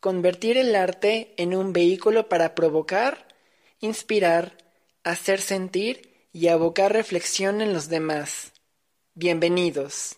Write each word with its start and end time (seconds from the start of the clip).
convertir 0.00 0.56
el 0.56 0.74
arte 0.74 1.34
en 1.36 1.54
un 1.54 1.72
vehículo 1.72 2.28
para 2.28 2.54
provocar, 2.54 3.28
inspirar, 3.80 4.56
hacer 5.04 5.40
sentir 5.40 6.28
y 6.32 6.48
abocar 6.48 6.92
reflexión 6.92 7.60
en 7.60 7.74
los 7.74 7.88
demás. 7.88 8.52
Bienvenidos. 9.14 10.16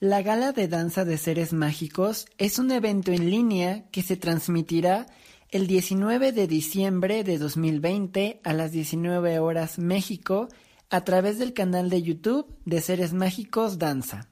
La 0.00 0.22
Gala 0.22 0.52
de 0.52 0.68
Danza 0.68 1.04
de 1.04 1.18
Seres 1.18 1.52
Mágicos 1.52 2.26
es 2.36 2.58
un 2.58 2.70
evento 2.72 3.12
en 3.12 3.30
línea 3.30 3.88
que 3.90 4.02
se 4.02 4.16
transmitirá 4.16 5.06
el 5.50 5.66
19 5.66 6.32
de 6.32 6.46
diciembre 6.46 7.24
de 7.24 7.38
2020 7.38 8.40
a 8.42 8.52
las 8.52 8.72
19 8.72 9.38
horas 9.38 9.78
México 9.78 10.48
a 10.90 11.04
través 11.04 11.38
del 11.38 11.52
canal 11.52 11.90
de 11.90 12.02
YouTube 12.02 12.56
de 12.64 12.80
Seres 12.80 13.12
Mágicos 13.12 13.78
Danza. 13.78 14.28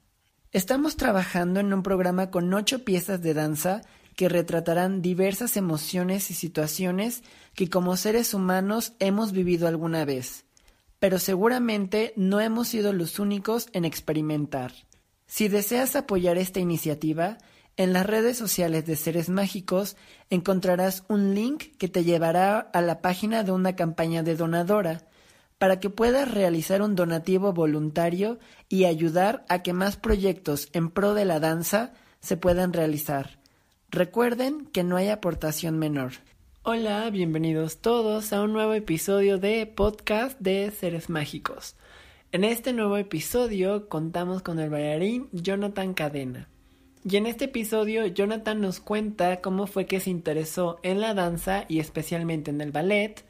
Estamos 0.52 0.96
trabajando 0.96 1.60
en 1.60 1.72
un 1.72 1.82
programa 1.82 2.30
con 2.30 2.52
ocho 2.54 2.84
piezas 2.84 3.20
de 3.22 3.34
danza 3.34 3.82
que 4.16 4.28
retratarán 4.28 5.02
diversas 5.02 5.56
emociones 5.56 6.30
y 6.30 6.34
situaciones 6.34 7.22
que 7.54 7.70
como 7.70 7.96
seres 7.96 8.34
humanos 8.34 8.94
hemos 8.98 9.32
vivido 9.32 9.68
alguna 9.68 10.04
vez, 10.04 10.46
pero 10.98 11.18
seguramente 11.18 12.12
no 12.16 12.40
hemos 12.40 12.68
sido 12.68 12.92
los 12.92 13.18
únicos 13.18 13.68
en 13.72 13.84
experimentar. 13.84 14.72
Si 15.26 15.48
deseas 15.48 15.96
apoyar 15.96 16.38
esta 16.38 16.60
iniciativa, 16.60 17.38
en 17.76 17.92
las 17.92 18.06
redes 18.06 18.38
sociales 18.38 18.86
de 18.86 18.96
Seres 18.96 19.28
Mágicos 19.28 19.96
encontrarás 20.30 21.04
un 21.08 21.34
link 21.34 21.76
que 21.78 21.88
te 21.88 22.04
llevará 22.04 22.58
a 22.58 22.80
la 22.80 23.02
página 23.02 23.42
de 23.42 23.52
una 23.52 23.76
campaña 23.76 24.22
de 24.22 24.34
donadora 24.34 25.02
para 25.58 25.78
que 25.78 25.90
puedas 25.90 26.30
realizar 26.30 26.80
un 26.80 26.94
donativo 26.94 27.52
voluntario 27.52 28.38
y 28.70 28.86
ayudar 28.86 29.44
a 29.50 29.62
que 29.62 29.74
más 29.74 29.96
proyectos 29.98 30.68
en 30.72 30.90
pro 30.90 31.12
de 31.12 31.26
la 31.26 31.38
danza 31.38 31.92
se 32.20 32.38
puedan 32.38 32.72
realizar. 32.72 33.38
Recuerden 33.90 34.66
que 34.66 34.82
no 34.82 34.96
hay 34.96 35.08
aportación 35.08 35.78
menor. 35.78 36.12
Hola, 36.64 37.08
bienvenidos 37.10 37.78
todos 37.78 38.32
a 38.32 38.42
un 38.42 38.52
nuevo 38.52 38.74
episodio 38.74 39.38
de 39.38 39.64
podcast 39.64 40.38
de 40.40 40.70
Seres 40.72 41.08
Mágicos. 41.08 41.76
En 42.32 42.42
este 42.42 42.72
nuevo 42.72 42.96
episodio 42.96 43.88
contamos 43.88 44.42
con 44.42 44.58
el 44.58 44.70
bailarín 44.70 45.28
Jonathan 45.30 45.94
Cadena. 45.94 46.48
Y 47.08 47.16
en 47.16 47.26
este 47.26 47.44
episodio 47.44 48.04
Jonathan 48.06 48.60
nos 48.60 48.80
cuenta 48.80 49.40
cómo 49.40 49.68
fue 49.68 49.86
que 49.86 50.00
se 50.00 50.10
interesó 50.10 50.80
en 50.82 51.00
la 51.00 51.14
danza 51.14 51.64
y 51.68 51.78
especialmente 51.78 52.50
en 52.50 52.60
el 52.60 52.72
ballet, 52.72 53.24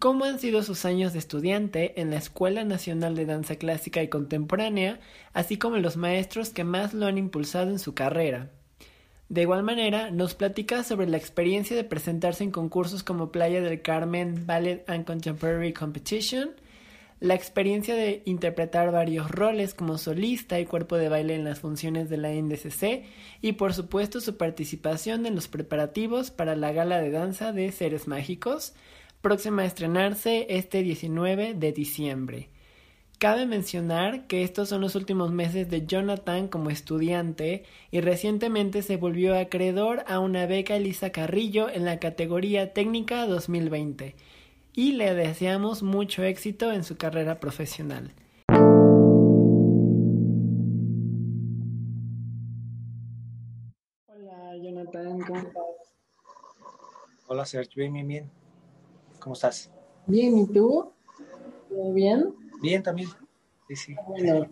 cómo 0.00 0.24
han 0.24 0.40
sido 0.40 0.64
sus 0.64 0.84
años 0.84 1.12
de 1.12 1.20
estudiante 1.20 2.00
en 2.00 2.10
la 2.10 2.16
Escuela 2.16 2.64
Nacional 2.64 3.14
de 3.14 3.24
Danza 3.24 3.54
Clásica 3.54 4.02
y 4.02 4.08
Contemporánea, 4.08 4.98
así 5.32 5.58
como 5.58 5.76
los 5.76 5.96
maestros 5.96 6.50
que 6.50 6.64
más 6.64 6.92
lo 6.92 7.06
han 7.06 7.18
impulsado 7.18 7.70
en 7.70 7.78
su 7.78 7.94
carrera. 7.94 8.50
De 9.28 9.42
igual 9.42 9.62
manera, 9.62 10.10
nos 10.10 10.34
platica 10.34 10.84
sobre 10.84 11.06
la 11.06 11.16
experiencia 11.16 11.74
de 11.74 11.84
presentarse 11.84 12.44
en 12.44 12.50
concursos 12.50 13.02
como 13.02 13.32
Playa 13.32 13.62
del 13.62 13.80
Carmen 13.80 14.46
Ballet 14.46 14.84
and 14.88 15.06
Contemporary 15.06 15.72
Competition, 15.72 16.50
la 17.20 17.34
experiencia 17.34 17.94
de 17.94 18.22
interpretar 18.26 18.92
varios 18.92 19.30
roles 19.30 19.72
como 19.72 19.96
solista 19.96 20.60
y 20.60 20.66
cuerpo 20.66 20.96
de 20.96 21.08
baile 21.08 21.34
en 21.34 21.44
las 21.44 21.60
funciones 21.60 22.10
de 22.10 22.18
la 22.18 22.30
NDCC 22.32 23.04
y 23.40 23.52
por 23.52 23.72
supuesto 23.72 24.20
su 24.20 24.36
participación 24.36 25.24
en 25.24 25.34
los 25.34 25.48
preparativos 25.48 26.30
para 26.30 26.54
la 26.54 26.72
gala 26.72 27.00
de 27.00 27.10
danza 27.10 27.52
de 27.52 27.72
Seres 27.72 28.06
Mágicos, 28.06 28.74
próxima 29.22 29.62
a 29.62 29.66
estrenarse 29.66 30.46
este 30.50 30.82
19 30.82 31.54
de 31.54 31.72
diciembre. 31.72 32.50
Cabe 33.18 33.46
mencionar 33.46 34.26
que 34.26 34.42
estos 34.42 34.68
son 34.68 34.80
los 34.80 34.96
últimos 34.96 35.30
meses 35.30 35.70
de 35.70 35.86
Jonathan 35.86 36.48
como 36.48 36.68
estudiante 36.68 37.64
y 37.90 38.00
recientemente 38.00 38.82
se 38.82 38.96
volvió 38.96 39.38
acreedor 39.38 40.04
a 40.08 40.18
una 40.18 40.46
beca 40.46 40.76
Elisa 40.76 41.10
Carrillo 41.10 41.70
en 41.70 41.84
la 41.84 42.00
categoría 42.00 42.72
técnica 42.72 43.26
2020 43.26 44.16
y 44.74 44.92
le 44.92 45.14
deseamos 45.14 45.82
mucho 45.82 46.24
éxito 46.24 46.72
en 46.72 46.82
su 46.82 46.96
carrera 46.96 47.38
profesional. 47.38 48.12
Hola 54.08 54.56
Jonathan, 54.60 55.20
¿cómo 55.20 55.38
estás? 55.38 55.62
Hola 57.28 57.46
Sergio, 57.46 57.82
bien, 57.82 57.92
bien, 57.92 58.08
bien. 58.08 58.30
¿Cómo 59.20 59.34
estás? 59.34 59.70
Bien, 60.06 60.36
¿y 60.36 60.46
tú? 60.46 60.92
¿Todo 61.70 61.92
bien? 61.92 62.43
Bien, 62.64 62.82
también. 62.82 63.10
Sí, 63.68 63.76
sí. 63.76 63.96
Bueno, 64.08 64.48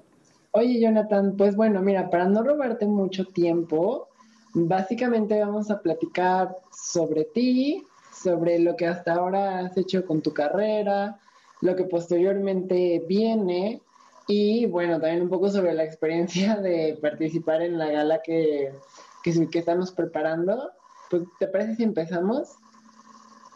oye 0.51 0.79
Jonathan, 0.79 1.35
pues 1.35 1.57
bueno, 1.57 1.81
mira, 1.81 2.11
para 2.11 2.27
no 2.27 2.43
robarte 2.43 2.85
mucho 2.85 3.25
tiempo, 3.25 4.09
básicamente 4.53 5.41
vamos 5.41 5.71
a 5.71 5.81
platicar 5.81 6.55
sobre 6.71 7.25
ti, 7.25 7.87
sobre 8.13 8.59
lo 8.59 8.77
que 8.77 8.87
hasta 8.87 9.15
ahora 9.15 9.61
has 9.61 9.79
hecho 9.79 10.05
con 10.05 10.21
tu 10.21 10.35
carrera, 10.35 11.19
lo 11.63 11.75
que 11.75 11.85
posteriormente 11.85 13.03
viene 13.09 13.81
y 14.27 14.67
bueno, 14.67 15.01
también 15.01 15.23
un 15.23 15.31
poco 15.31 15.49
sobre 15.49 15.73
la 15.73 15.85
experiencia 15.85 16.57
de 16.61 16.99
participar 17.01 17.63
en 17.63 17.79
la 17.79 17.91
gala 17.91 18.21
que, 18.23 18.75
que, 19.23 19.49
que 19.49 19.59
estamos 19.59 19.91
preparando. 19.91 20.71
Pues, 21.09 21.23
¿Te 21.39 21.47
parece 21.47 21.77
si 21.77 21.83
empezamos? 21.83 22.57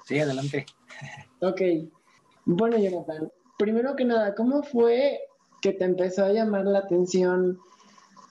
Sí, 0.06 0.18
adelante. 0.18 0.64
Ok. 1.40 1.60
Bueno, 2.46 2.78
Jonathan, 2.78 3.30
primero 3.56 3.96
que 3.96 4.04
nada, 4.04 4.34
¿cómo 4.34 4.62
fue 4.62 5.20
que 5.62 5.72
te 5.72 5.84
empezó 5.84 6.24
a 6.24 6.32
llamar 6.32 6.64
la 6.66 6.80
atención 6.80 7.58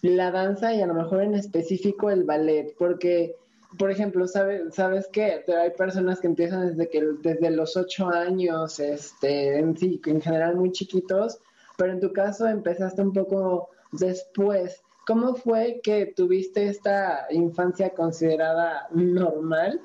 la 0.01 0.31
danza 0.31 0.73
y 0.73 0.81
a 0.81 0.87
lo 0.87 0.93
mejor 0.93 1.23
en 1.23 1.35
específico 1.35 2.09
el 2.09 2.23
ballet? 2.23 2.75
Porque 2.77 3.35
por 3.77 3.91
ejemplo, 3.91 4.27
¿sabes, 4.27 4.73
sabes 4.73 5.07
que 5.07 5.43
hay 5.47 5.71
personas 5.71 6.19
que 6.19 6.27
empiezan 6.27 6.69
desde 6.69 6.89
que 6.89 7.03
desde 7.21 7.49
los 7.49 7.75
ocho 7.75 8.07
años, 8.07 8.79
este, 8.79 9.59
en 9.59 9.77
sí, 9.77 10.01
en 10.05 10.21
general 10.21 10.55
muy 10.55 10.71
chiquitos, 10.71 11.39
pero 11.77 11.91
en 11.91 11.99
tu 11.99 12.13
caso 12.13 12.47
empezaste 12.47 13.01
un 13.01 13.13
poco 13.13 13.69
después. 13.91 14.81
¿Cómo 15.05 15.35
fue 15.35 15.81
que 15.83 16.13
tuviste 16.15 16.67
esta 16.67 17.27
infancia 17.29 17.91
considerada 17.91 18.87
normal 18.91 19.79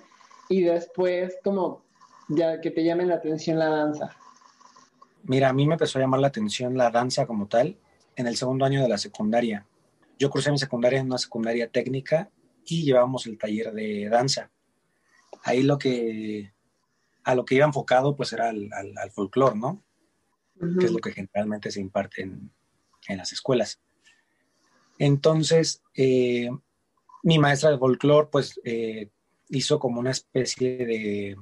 y 0.49 0.63
después 0.63 1.37
como 1.45 1.83
ya 2.29 2.61
que 2.61 2.71
te 2.71 2.85
llame 2.85 3.07
la 3.07 3.17
atención 3.17 3.59
la 3.59 3.69
danza? 3.69 4.17
Mira, 5.31 5.49
a 5.49 5.53
mí 5.53 5.65
me 5.65 5.75
empezó 5.75 5.97
a 5.97 6.03
llamar 6.03 6.19
la 6.19 6.27
atención 6.27 6.77
la 6.77 6.91
danza 6.91 7.25
como 7.25 7.47
tal 7.47 7.79
en 8.17 8.27
el 8.27 8.37
segundo 8.37 8.65
año 8.65 8.83
de 8.83 8.89
la 8.89 8.99
secundaria. 8.99 9.65
Yo 10.19 10.29
cursé 10.29 10.51
mi 10.51 10.59
secundaria 10.59 10.99
en 10.99 11.07
una 11.07 11.19
secundaria 11.19 11.71
técnica 11.71 12.33
y 12.65 12.83
llevábamos 12.83 13.27
el 13.27 13.39
taller 13.39 13.73
de 13.73 14.09
danza. 14.09 14.51
Ahí 15.45 15.63
lo 15.63 15.79
que, 15.79 16.53
a 17.23 17.37
lo 17.37 17.45
que 17.45 17.55
iba 17.55 17.65
enfocado 17.65 18.17
pues 18.17 18.33
era 18.33 18.49
al, 18.49 18.71
al, 18.73 19.11
folclore, 19.13 19.57
¿no? 19.57 19.85
Que 20.81 20.87
es 20.87 20.91
lo 20.91 20.99
que 20.99 21.13
generalmente 21.13 21.71
se 21.71 21.81
imparte 21.81 22.23
en, 22.23 22.51
en 23.07 23.17
las 23.17 23.33
escuelas. 23.33 23.81
Entonces, 24.99 25.85
eh, 25.95 26.51
mi 27.23 27.39
maestra 27.39 27.71
de 27.71 27.79
folclore 27.79 28.31
pues 28.33 28.61
eh, 28.65 29.11
hizo 29.49 29.79
como 29.79 30.01
una 30.01 30.11
especie 30.11 30.85
de, 30.85 31.37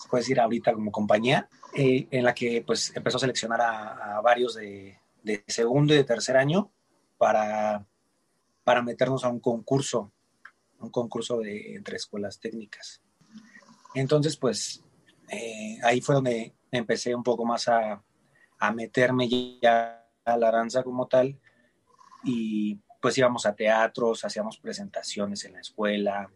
se 0.00 0.08
puede 0.08 0.22
decir 0.22 0.40
ahorita 0.40 0.72
como 0.72 0.90
compañía, 0.90 1.48
eh, 1.74 2.06
en 2.10 2.24
la 2.24 2.34
que 2.34 2.62
pues 2.66 2.94
empezó 2.96 3.18
a 3.18 3.20
seleccionar 3.20 3.60
a, 3.60 4.20
varios 4.22 4.54
de, 4.54 4.98
de, 5.22 5.44
segundo 5.46 5.92
y 5.94 5.98
de 5.98 6.04
tercer 6.04 6.36
año 6.36 6.70
para, 7.18 7.86
para 8.64 8.82
meternos 8.82 9.24
a 9.24 9.28
un 9.28 9.40
concurso 9.40 10.12
un 10.80 10.90
concurso 10.90 11.38
de, 11.38 11.74
entre 11.74 11.96
escuelas 11.96 12.40
técnicas. 12.40 13.00
Entonces, 13.94 14.36
pues 14.36 14.82
eh, 15.28 15.78
ahí 15.82 16.00
fue 16.00 16.14
donde 16.14 16.54
empecé 16.70 17.14
un 17.14 17.22
poco 17.22 17.44
más 17.44 17.68
a, 17.68 18.02
a, 18.58 18.72
meterme 18.72 19.28
ya 19.60 20.06
a 20.24 20.36
la 20.36 20.50
danza 20.50 20.82
como 20.82 21.06
tal 21.06 21.38
y 22.24 22.76
pues 23.00 23.16
íbamos 23.18 23.46
a 23.46 23.54
teatros, 23.54 24.24
hacíamos 24.24 24.58
presentaciones 24.58 25.44
en 25.44 25.54
la 25.54 25.60
escuela. 25.60 26.30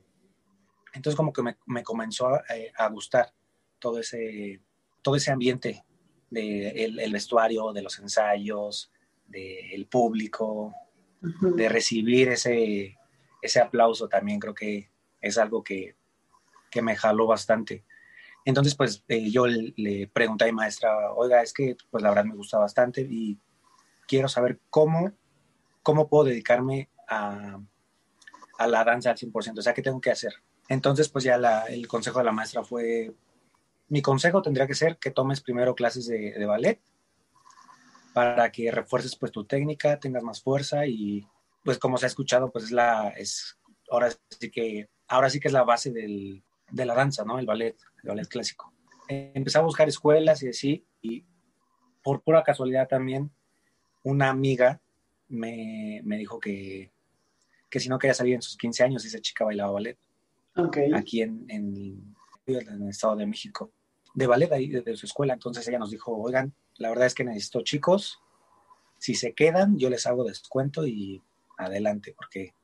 Entonces 0.93 1.17
como 1.17 1.33
que 1.33 1.43
me, 1.43 1.57
me 1.67 1.83
comenzó 1.83 2.37
eh, 2.51 2.73
a, 2.77 2.89
gustar 2.89 3.33
todo 3.85 3.99
ese, 3.99 4.63
todo 5.03 5.15
ese 5.15 5.31
ambiente 5.31 5.85
del 6.31 6.97
de 6.97 7.05
el 7.05 7.13
vestuario, 7.13 7.71
de 7.75 7.83
los 7.83 7.99
ensayos, 7.99 8.91
del 9.27 9.87
público, 9.87 10.75
de 11.21 11.69
recibir 11.69 12.31
ese, 12.31 12.97
ese 13.43 13.61
aplauso 13.61 14.09
también 14.09 14.41
creo 14.41 14.55
que 14.55 14.89
es 15.21 15.37
algo 15.37 15.63
que, 15.63 15.97
que 16.71 16.81
me 16.81 16.97
jaló 16.97 17.27
bastante. 17.27 17.85
Entonces, 18.47 18.75
pues 18.75 19.05
eh, 19.09 19.31
yo 19.31 19.47
le, 19.47 20.09
pregunté 20.11 20.45
a 20.45 20.47
mi 20.47 20.55
maestra, 20.55 21.13
oiga, 21.13 21.43
es 21.43 21.53
que 21.53 21.77
pues 21.91 22.03
la 22.03 22.09
verdad 22.09 22.25
me 22.25 22.37
gusta 22.37 22.57
bastante 22.57 23.03
y 23.03 23.39
quiero 24.09 24.29
saber 24.29 24.61
cómo, 24.71 25.13
cómo 25.83 26.09
puedo 26.09 26.25
dedicarme 26.25 26.89
a, 27.07 27.61
a 28.57 28.67
la 28.67 28.83
danza 28.83 29.11
al 29.11 29.19
100%, 29.19 29.59
o 29.59 29.63
sea, 29.63 29.75
¿qué 29.75 29.83
tengo 29.83 30.01
que 30.01 30.11
hacer? 30.11 30.33
Entonces, 30.71 31.11
pues 31.11 31.25
ya 31.25 31.37
el 31.69 31.87
consejo 31.87 32.21
de 32.21 32.25
la 32.25 32.33
maestra 32.33 32.65
fue, 32.65 33.13
mi 33.89 34.03
consejo 34.03 34.43
tendría 34.43 34.67
que 34.67 34.75
ser 34.75 34.99
que 34.99 35.11
tomes 35.11 35.41
primero 35.41 35.75
clases 35.75 36.07
de, 36.07 36.33
de 36.33 36.47
ballet 36.47 36.81
para 38.13 38.51
que 38.53 38.71
refuerces 38.71 39.17
pues 39.17 39.33
tu 39.33 39.45
técnica, 39.45 39.99
tengas 39.99 40.23
más 40.23 40.41
fuerza 40.41 40.87
y 40.87 41.27
pues 41.65 41.79
como 41.79 41.99
se 41.99 42.07
ha 42.07 42.09
escuchado, 42.09 42.53
pues 42.53 42.67
es 42.67 42.71
la, 42.71 43.09
es, 43.17 43.59
ahora 43.91 44.11
sí 44.39 44.51
que, 44.51 44.89
ahora 45.09 45.29
sí 45.31 45.41
que 45.41 45.49
es 45.49 45.55
la 45.55 45.65
base 45.65 45.91
del, 45.91 46.45
de 46.71 46.87
la 46.87 46.95
danza, 46.95 47.25
¿no? 47.25 47.39
El 47.39 47.47
ballet, 47.47 47.77
el 48.03 48.09
ballet 48.09 48.29
clásico. 48.29 48.73
empecé 49.09 49.59
a 49.59 49.63
buscar 49.63 49.89
escuelas 49.89 50.43
y 50.43 50.49
así, 50.49 50.87
y 51.03 51.25
por 52.03 52.23
pura 52.23 52.43
casualidad 52.43 52.87
también, 52.87 53.33
una 54.03 54.29
amiga 54.29 54.81
me, 55.29 56.01
me 56.05 56.19
dijo 56.19 56.39
que, 56.39 56.93
que 57.69 57.81
si 57.81 57.89
no 57.89 57.99
quería 57.99 58.15
salir 58.15 58.35
en 58.35 58.43
sus 58.43 58.57
15 58.57 58.85
años, 58.85 59.05
esa 59.05 59.21
chica 59.21 59.45
bailaba 59.45 59.73
ballet. 59.73 59.99
Okay. 60.55 60.93
Aquí 60.93 61.23
en, 61.23 61.47
en, 61.49 62.15
en, 62.47 62.83
el 62.83 62.89
Estado 62.89 63.17
de 63.17 63.27
México. 63.27 63.73
De 64.15 64.27
ballet 64.27 64.53
ahí, 64.53 64.69
de, 64.69 64.97
su 64.97 65.07
escuela. 65.07 65.35
Entonces 65.35 65.67
ella 65.69 65.79
nos 65.79 65.91
dijo, 65.91 66.17
oigan, 66.17 66.55
la 66.77 66.89
verdad 66.89 67.07
es 67.07 67.15
que 67.15 67.25
necesito 67.25 67.63
chicos. 67.63 68.21
Si 68.99 69.15
se 69.15 69.35
quedan, 69.35 69.79
yo 69.79 69.91
les 69.91 70.07
hago 70.07 70.25
descuento 70.25 70.87
y 70.87 71.23
adelante, 71.59 72.15
porque 72.17 72.55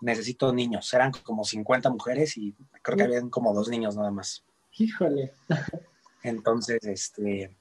necesito 0.00 0.52
niños. 0.52 0.92
Eran 0.92 1.12
como 1.22 1.44
50 1.44 1.90
mujeres 1.90 2.36
y 2.36 2.54
creo 2.82 2.96
que 2.96 3.04
habían 3.04 3.30
como 3.30 3.54
dos 3.54 3.68
niños 3.68 3.96
nada 3.96 4.10
más. 4.10 4.44
Híjole. 4.78 5.32
Entonces, 6.22 6.84
este, 6.84 7.56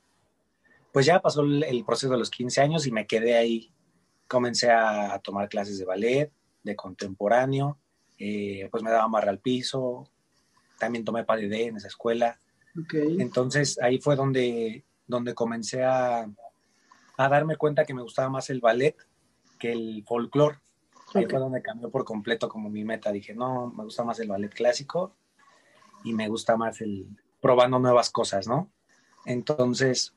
pues 0.92 1.06
ya 1.06 1.22
pasó 1.22 1.42
el, 1.42 1.84
proceso 1.86 2.12
de 2.14 2.20
los 2.20 2.30
15 2.30 2.62
años 2.62 2.88
y 2.88 2.92
me 2.92 3.06
quedé 3.08 3.38
ahí. 3.38 3.72
Comencé 4.28 4.72
a, 4.72 5.20
tomar 5.20 5.50
clases 5.50 5.78
de 5.78 5.86
ballet, 5.86 6.32
de 6.64 6.76
contemporáneo, 6.76 7.78
eh, 8.18 8.68
pues 8.72 8.82
me 8.82 8.90
daba 8.90 9.04
amarre 9.04 9.30
al 9.30 9.40
piso, 9.40 10.10
también 10.80 11.06
tomé 11.06 11.24
PADD 11.24 11.54
en 11.54 11.78
esa 11.78 11.88
escuela. 11.88 12.40
Entonces 12.92 13.80
ahí 13.82 14.00
fue 14.00 14.16
donde, 14.16 14.84
donde 15.08 15.34
comencé 15.34 15.84
a, 15.84 16.30
a 17.18 17.30
darme 17.30 17.56
cuenta 17.58 17.86
que 17.86 17.94
me 17.94 18.02
gustaba 18.02 18.30
más 18.30 18.50
el 18.50 18.60
ballet 18.60 18.96
que 19.60 19.72
el 19.72 20.04
folclore. 20.06 20.60
Ahí 21.14 21.26
fue 21.30 21.40
donde 21.40 21.62
cambió 21.62 21.90
por 21.90 22.04
completo 22.04 22.50
como 22.50 22.70
mi 22.70 22.84
meta. 22.84 23.12
Dije, 23.12 23.34
no, 23.34 23.72
me 23.76 23.84
gusta 23.84 24.04
más 24.04 24.20
el 24.20 24.28
ballet 24.28 24.54
clásico 24.54 25.16
y 26.04 26.14
me 26.14 26.28
gusta 26.28 26.58
más 26.58 26.82
el 26.82 27.08
probando 27.42 27.80
nuevas 27.80 28.10
cosas, 28.10 28.48
¿no? 28.48 28.72
Entonces, 29.26 30.16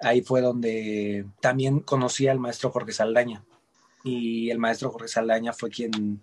ahí 0.00 0.22
fue 0.22 0.40
donde 0.40 1.26
también 1.40 1.80
conocí 1.80 2.28
al 2.28 2.38
maestro 2.38 2.70
Jorge 2.70 2.92
Saldaña. 2.92 3.44
Y 4.04 4.50
el 4.50 4.58
maestro 4.58 4.90
Jorge 4.90 5.08
Saldaña 5.08 5.52
fue 5.52 5.68
quien, 5.68 6.22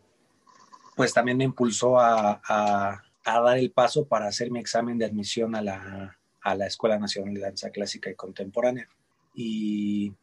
pues 0.95 1.13
también 1.13 1.38
me 1.38 1.44
impulsó 1.44 2.00
a, 2.00 2.42
a, 2.48 3.02
dar 3.24 3.58
el 3.58 3.72
paso 3.72 4.06
para 4.06 4.28
hacer 4.28 4.52
mi 4.52 4.60
examen 4.60 4.98
de 4.98 5.06
admisión 5.06 5.56
a 5.56 5.62
la, 5.62 6.20
a 6.42 6.56
la 6.56 6.68
Escuela 6.68 7.00
Nacional 7.00 7.34
de 7.34 7.42
Danza 7.42 7.70
Clásica 7.70 8.10
y 8.10 8.16
Contemporánea. 8.16 8.88
Y 9.34 10.14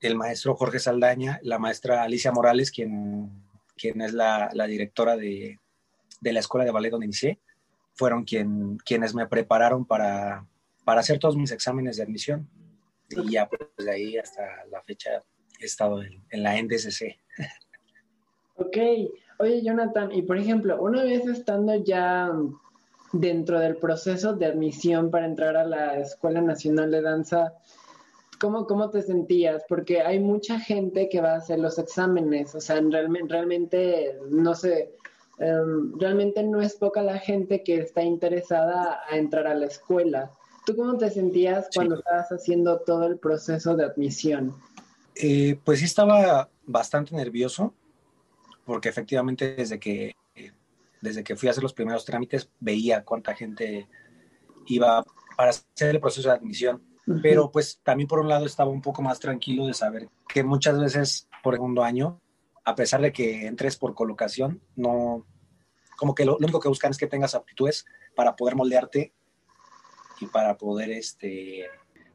el 0.00 0.16
maestro 0.16 0.54
Jorge 0.56 0.78
Saldaña, 0.78 1.38
la 1.42 1.58
maestra 1.58 2.02
Alicia 2.02 2.32
Morales, 2.32 2.70
quien, 2.70 3.30
quien 3.76 4.00
es 4.00 4.12
la, 4.12 4.50
directora 4.66 5.16
de, 5.16 5.58
la 6.20 6.40
escuela 6.40 6.64
de 6.64 6.70
ballet 6.70 6.90
donde 6.90 7.06
inicié, 7.06 7.38
fueron 7.94 8.24
quien, 8.24 8.78
quienes 8.78 9.14
me 9.14 9.26
prepararon 9.26 9.84
para, 9.84 10.46
para 10.84 11.00
hacer 11.00 11.18
todos 11.18 11.36
mis 11.36 11.52
exámenes 11.52 11.96
de 11.96 12.02
admisión. 12.02 12.48
Y 13.10 13.32
ya 13.32 13.48
pues 13.48 13.60
de 13.78 13.90
ahí 13.90 14.18
hasta 14.18 14.42
la 14.70 14.82
fecha 14.82 15.22
he 15.60 15.64
estado 15.64 16.02
en, 16.02 16.24
en 16.30 16.42
la 16.42 16.60
NDCC. 16.60 17.16
Ok. 18.56 18.76
Oye, 19.38 19.62
Jonathan, 19.62 20.12
y 20.12 20.22
por 20.22 20.38
ejemplo, 20.38 20.80
una 20.80 21.02
vez 21.02 21.26
estando 21.26 21.74
ya 21.74 22.32
dentro 23.12 23.60
del 23.60 23.76
proceso 23.76 24.34
de 24.34 24.46
admisión 24.46 25.10
para 25.10 25.26
entrar 25.26 25.56
a 25.56 25.64
la 25.64 25.98
Escuela 25.98 26.40
Nacional 26.40 26.90
de 26.90 27.02
Danza, 27.02 27.54
¿Cómo, 28.38 28.66
¿Cómo 28.66 28.90
te 28.90 29.02
sentías? 29.02 29.64
Porque 29.68 30.02
hay 30.02 30.20
mucha 30.20 30.60
gente 30.60 31.08
que 31.08 31.20
va 31.20 31.32
a 31.32 31.36
hacer 31.36 31.58
los 31.58 31.78
exámenes, 31.78 32.54
o 32.54 32.60
sea, 32.60 32.80
realmente, 32.80 33.32
realmente 33.32 34.18
no 34.30 34.54
sé, 34.54 34.92
em, 35.38 35.98
realmente 35.98 36.42
no 36.42 36.60
es 36.60 36.74
poca 36.74 37.02
la 37.02 37.18
gente 37.18 37.62
que 37.62 37.78
está 37.78 38.02
interesada 38.02 39.00
a 39.08 39.16
entrar 39.16 39.46
a 39.46 39.54
la 39.54 39.66
escuela. 39.66 40.30
¿Tú 40.66 40.76
cómo 40.76 40.98
te 40.98 41.10
sentías 41.10 41.68
cuando 41.74 41.96
estabas 41.96 42.28
haciendo 42.30 42.80
todo 42.80 43.06
el 43.06 43.18
proceso 43.18 43.76
de 43.76 43.84
admisión? 43.84 44.54
Eh, 45.14 45.58
pues 45.64 45.78
sí 45.78 45.86
estaba 45.86 46.48
bastante 46.66 47.14
nervioso, 47.14 47.72
porque 48.66 48.90
efectivamente 48.90 49.54
desde 49.54 49.78
que, 49.78 50.14
desde 51.00 51.24
que 51.24 51.36
fui 51.36 51.48
a 51.48 51.52
hacer 51.52 51.62
los 51.62 51.72
primeros 51.72 52.04
trámites 52.04 52.50
veía 52.60 53.04
cuánta 53.04 53.34
gente 53.34 53.88
iba 54.66 55.02
para 55.36 55.50
hacer 55.50 55.94
el 55.94 56.00
proceso 56.00 56.28
de 56.28 56.34
admisión 56.34 56.82
pero 57.22 57.50
pues 57.52 57.80
también 57.84 58.08
por 58.08 58.18
un 58.18 58.28
lado 58.28 58.46
estaba 58.46 58.70
un 58.70 58.82
poco 58.82 59.00
más 59.00 59.20
tranquilo 59.20 59.66
de 59.66 59.74
saber 59.74 60.08
que 60.28 60.42
muchas 60.42 60.78
veces 60.78 61.28
por 61.42 61.54
segundo 61.54 61.84
año, 61.84 62.20
a 62.64 62.74
pesar 62.74 63.00
de 63.00 63.12
que 63.12 63.46
entres 63.46 63.76
por 63.76 63.94
colocación, 63.94 64.60
no, 64.74 65.24
como 65.96 66.14
que 66.14 66.24
lo, 66.24 66.36
único 66.36 66.58
que 66.58 66.68
buscan 66.68 66.90
es 66.90 66.98
que 66.98 67.06
tengas 67.06 67.36
aptitudes 67.36 67.84
para 68.16 68.34
poder 68.34 68.56
moldearte 68.56 69.12
y 70.20 70.26
para 70.26 70.56
poder, 70.56 70.90
este, 70.90 71.66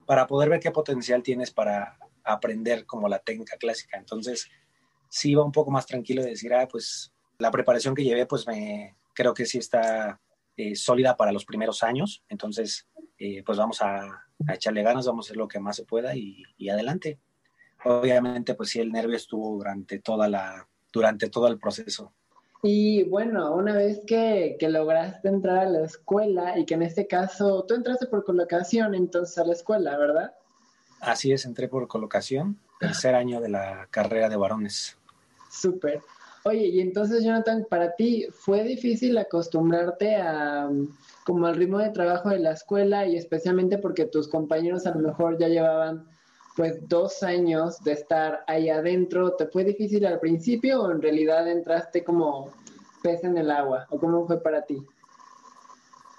para 0.05 0.27
poder 0.27 0.49
ver 0.49 0.59
qué 0.59 0.71
potencial 0.71 1.23
tienes 1.23 1.51
para 1.51 1.97
aprender 2.25 2.85
como 2.85 3.07
la 3.07 3.19
técnica 3.19 3.55
clásica. 3.55 3.97
Entonces, 3.97 4.49
sí 5.11 5.31
iba 5.31 5.43
un 5.43 5.51
poco 5.51 5.69
más 5.69 5.85
tranquilo 5.85 6.23
de 6.23 6.29
decir, 6.29 6.53
ah, 6.53 6.67
pues 6.71 7.11
la 7.37 7.51
preparación 7.51 7.93
que 7.93 8.03
llevé, 8.03 8.25
pues 8.25 8.47
me 8.47 8.95
creo 9.13 9.33
que 9.33 9.45
sí 9.45 9.57
está 9.57 10.19
eh, 10.55 10.73
sólida 10.75 11.17
para 11.17 11.33
los 11.33 11.43
primeros 11.43 11.83
años. 11.83 12.23
Entonces, 12.29 12.87
eh, 13.17 13.43
pues 13.45 13.57
vamos 13.57 13.81
a, 13.81 14.25
echarle 14.51 14.81
ganas, 14.81 15.05
vamos 15.05 15.25
a 15.25 15.27
hacer 15.27 15.37
lo 15.37 15.47
que 15.47 15.59
más 15.59 15.75
se 15.75 15.83
pueda 15.83 16.15
y, 16.15 16.43
adelante. 16.69 17.19
Obviamente, 17.83 18.55
pues 18.55 18.69
sí, 18.69 18.79
el 18.79 18.91
nervio 18.91 19.17
estuvo 19.17 19.57
durante, 19.57 19.99
toda 19.99 20.29
la, 20.29 20.67
durante 20.93 21.29
todo 21.29 21.47
el 21.47 21.59
proceso. 21.59 22.13
Y 22.63 23.03
bueno, 23.03 23.53
una 23.53 23.75
vez 23.75 24.01
que, 24.07 24.55
que, 24.59 24.69
lograste 24.69 25.27
entrar 25.27 25.59
a 25.59 25.69
la 25.69 25.85
escuela 25.85 26.57
y 26.57 26.65
que 26.65 26.75
en 26.75 26.83
este 26.83 27.07
caso 27.07 27.65
tú 27.67 27.73
entraste 27.73 28.05
por 28.05 28.23
colocación 28.23 28.95
entonces 28.95 29.37
a 29.39 29.45
la 29.45 29.53
escuela, 29.53 29.97
¿verdad? 29.97 30.33
Así 31.01 31.31
es, 31.31 31.45
entré 31.45 31.67
por 31.67 31.87
colocación, 31.87 32.59
tercer 32.79 33.15
año 33.15 33.41
de 33.41 33.49
la 33.49 33.87
carrera 33.89 34.29
de 34.29 34.37
varones. 34.37 35.00
Súper. 35.51 36.01
Oye, 36.43 36.67
y 36.67 36.81
entonces 36.81 37.23
Jonathan, 37.23 37.67
para 37.69 37.95
ti 37.95 38.25
fue 38.31 38.63
difícil 38.63 39.17
acostumbrarte 39.17 40.15
a 40.15 40.69
como 41.23 41.45
al 41.45 41.55
ritmo 41.55 41.77
de 41.77 41.91
trabajo 41.91 42.29
de 42.29 42.39
la 42.39 42.53
escuela 42.53 43.05
y 43.05 43.15
especialmente 43.15 43.77
porque 43.77 44.05
tus 44.05 44.27
compañeros 44.27 44.87
a 44.87 44.95
lo 44.95 45.01
mejor 45.01 45.37
ya 45.37 45.47
llevaban 45.47 46.07
pues 46.55 46.79
dos 46.87 47.21
años 47.21 47.83
de 47.83 47.91
estar 47.91 48.43
ahí 48.47 48.69
adentro. 48.69 49.35
¿Te 49.35 49.45
fue 49.47 49.63
difícil 49.63 50.05
al 50.05 50.19
principio 50.19 50.81
o 50.81 50.91
en 50.91 51.01
realidad 51.01 51.47
entraste 51.47 52.03
como 52.03 52.51
pez 53.03 53.23
en 53.23 53.37
el 53.37 53.51
agua? 53.51 53.85
¿O 53.89 53.99
cómo 53.99 54.25
fue 54.25 54.41
para 54.41 54.63
ti? 54.63 54.83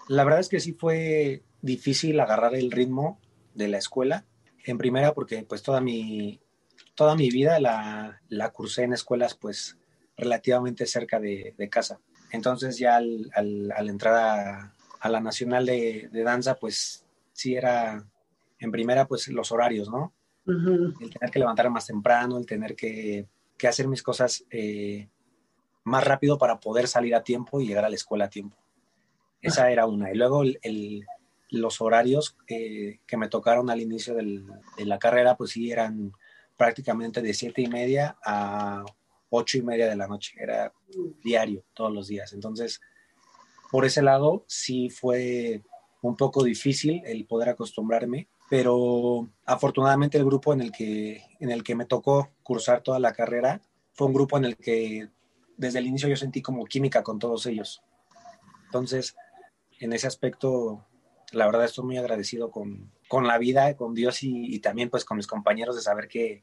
La 0.08 0.22
verdad 0.24 0.40
es 0.40 0.48
que 0.48 0.60
sí 0.60 0.72
fue 0.72 1.42
difícil 1.62 2.20
agarrar 2.20 2.54
el 2.54 2.70
ritmo 2.70 3.18
de 3.54 3.68
la 3.68 3.78
escuela. 3.78 4.24
En 4.64 4.78
primera 4.78 5.14
porque 5.14 5.42
pues 5.42 5.62
toda 5.62 5.80
mi, 5.80 6.40
toda 6.94 7.14
mi 7.14 7.30
vida 7.30 7.58
la, 7.60 8.20
la 8.28 8.50
cursé 8.50 8.84
en 8.84 8.92
escuelas 8.92 9.34
pues 9.34 9.78
relativamente 10.16 10.86
cerca 10.86 11.18
de, 11.20 11.54
casa. 11.70 12.00
Entonces 12.30 12.78
ya 12.78 12.96
al, 12.96 13.30
al, 13.34 13.88
entrar 13.88 14.14
a, 14.14 14.74
a, 15.00 15.08
la 15.08 15.20
Nacional 15.20 15.66
de, 15.66 16.08
Danza, 16.12 16.56
pues 16.56 17.04
sí 17.32 17.54
era 17.54 18.04
en 18.58 18.70
primera 18.70 19.06
pues 19.06 19.28
los 19.28 19.52
horarios, 19.52 19.90
¿no? 19.90 20.12
El 20.46 20.94
tener 21.10 21.30
que 21.30 21.38
levantar 21.38 21.70
más 21.70 21.86
temprano, 21.86 22.38
el 22.38 22.46
tener 22.46 22.74
que, 22.74 23.26
que 23.56 23.68
hacer 23.68 23.86
mis 23.86 24.02
cosas 24.02 24.44
eh, 24.50 25.08
más 25.84 26.04
rápido 26.04 26.36
para 26.38 26.58
poder 26.58 26.88
salir 26.88 27.14
a 27.14 27.22
tiempo 27.22 27.60
y 27.60 27.66
llegar 27.66 27.84
a 27.84 27.88
la 27.88 27.94
escuela 27.94 28.24
a 28.26 28.30
tiempo. 28.30 28.56
Esa 29.40 29.70
era 29.70 29.86
una. 29.86 30.10
Y 30.12 30.16
luego 30.16 30.42
el, 30.42 31.06
los 31.50 31.80
horarios 31.80 32.36
eh, 32.48 33.00
que 33.06 33.16
me 33.16 33.28
tocaron 33.28 33.70
al 33.70 33.80
inicio 33.80 34.14
del, 34.14 34.46
de 34.76 34.86
la 34.86 34.98
carrera, 34.98 35.36
pues 35.36 35.50
sí 35.50 35.70
eran 35.70 36.12
prácticamente 36.62 37.20
de 37.20 37.34
siete 37.34 37.60
y 37.60 37.66
media 37.66 38.16
a 38.24 38.84
ocho 39.30 39.58
y 39.58 39.62
media 39.62 39.88
de 39.88 39.96
la 39.96 40.06
noche, 40.06 40.32
era 40.38 40.72
diario, 41.24 41.64
todos 41.74 41.92
los 41.92 42.06
días. 42.06 42.32
Entonces, 42.34 42.80
por 43.72 43.84
ese 43.84 44.00
lado, 44.00 44.44
sí 44.46 44.88
fue 44.88 45.64
un 46.02 46.14
poco 46.14 46.44
difícil 46.44 47.02
el 47.04 47.26
poder 47.26 47.48
acostumbrarme, 47.48 48.28
pero 48.48 49.28
afortunadamente 49.44 50.18
el 50.18 50.24
grupo 50.24 50.52
en 50.52 50.60
el 50.60 50.70
que, 50.70 51.24
en 51.40 51.50
el 51.50 51.64
que 51.64 51.74
me 51.74 51.84
tocó 51.84 52.30
cursar 52.44 52.80
toda 52.80 53.00
la 53.00 53.12
carrera 53.12 53.60
fue 53.92 54.06
un 54.06 54.14
grupo 54.14 54.36
en 54.36 54.44
el 54.44 54.56
que 54.56 55.08
desde 55.56 55.80
el 55.80 55.88
inicio 55.88 56.08
yo 56.08 56.16
sentí 56.16 56.42
como 56.42 56.64
química 56.66 57.02
con 57.02 57.18
todos 57.18 57.44
ellos. 57.46 57.82
Entonces, 58.66 59.16
en 59.80 59.92
ese 59.92 60.06
aspecto, 60.06 60.86
la 61.32 61.46
verdad 61.46 61.64
estoy 61.64 61.84
muy 61.84 61.96
agradecido 61.96 62.50
con, 62.50 62.90
con 63.08 63.26
la 63.26 63.38
vida, 63.38 63.76
con 63.76 63.94
Dios 63.94 64.22
y, 64.22 64.58
también 64.60 64.90
pues 64.90 65.04
con 65.04 65.16
mis 65.16 65.26
compañeros 65.26 65.74
de 65.76 65.82
saber 65.82 66.08
que, 66.08 66.42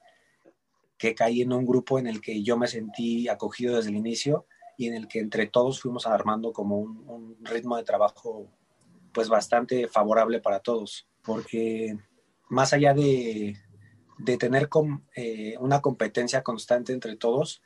que 0.98 1.16
caí 1.16 1.42
en 1.42 1.54
un 1.54 1.66
grupo 1.66 2.00
en 2.00 2.08
el 2.08 2.22
que 2.22 2.44
yo 2.44 2.58
me 2.58 2.68
sentí 2.68 3.28
acogido 3.28 3.78
desde 3.78 3.90
el 3.90 3.98
inicio 3.98 4.46
y 4.78 4.88
en 4.88 4.96
el 4.96 5.08
que 5.08 5.20
entre 5.20 5.48
todos 5.48 5.82
fuimos 5.82 6.08
armando 6.08 6.52
como 6.52 6.80
un, 6.80 7.38
ritmo 7.42 7.78
de 7.78 7.84
trabajo 7.84 8.48
pues 9.14 9.30
bastante 9.30 9.88
favorable 9.88 10.40
para 10.40 10.60
todos, 10.60 11.08
porque 11.24 11.98
más 12.50 12.74
allá 12.74 12.94
de, 12.94 13.58
de 14.18 14.38
tener 14.38 14.70
eh, 15.16 15.56
una 15.60 15.82
competencia 15.82 16.44
constante 16.44 16.94
entre 16.94 17.16
todos, 17.16 17.62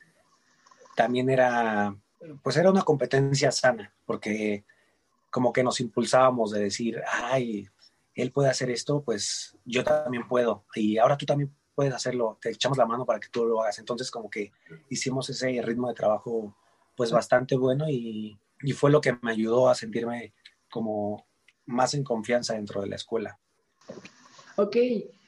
también 0.95 1.29
era, 1.29 1.95
pues 2.43 2.57
era 2.57 2.69
una 2.69 2.83
competencia 2.83 3.51
sana, 3.51 3.93
porque 4.05 4.63
como 5.33 5.51
que 5.51 5.63
nos 5.63 5.79
impulsábamos 5.79 6.51
de 6.51 6.61
decir, 6.61 7.01
ay, 7.11 7.67
él 8.13 8.31
puede 8.31 8.49
hacer 8.49 8.69
esto, 8.69 9.01
pues 9.01 9.57
yo 9.65 9.83
también 9.83 10.27
puedo, 10.27 10.63
y 10.75 10.99
ahora 10.99 11.17
tú 11.17 11.25
también 11.25 11.51
puedes 11.73 11.91
hacerlo, 11.91 12.37
te 12.39 12.51
echamos 12.51 12.77
la 12.77 12.85
mano 12.85 13.03
para 13.03 13.19
que 13.19 13.29
tú 13.29 13.43
lo 13.43 13.59
hagas. 13.59 13.79
Entonces 13.79 14.11
como 14.11 14.29
que 14.29 14.51
hicimos 14.89 15.27
ese 15.31 15.59
ritmo 15.63 15.87
de 15.87 15.95
trabajo 15.95 16.55
pues 16.95 17.11
bastante 17.11 17.55
bueno 17.55 17.89
y, 17.89 18.37
y 18.61 18.71
fue 18.73 18.91
lo 18.91 19.01
que 19.01 19.17
me 19.23 19.31
ayudó 19.31 19.69
a 19.69 19.73
sentirme 19.73 20.35
como 20.69 21.25
más 21.65 21.95
en 21.95 22.03
confianza 22.03 22.53
dentro 22.53 22.81
de 22.81 22.89
la 22.89 22.97
escuela. 22.97 23.39
Ok, 24.57 24.77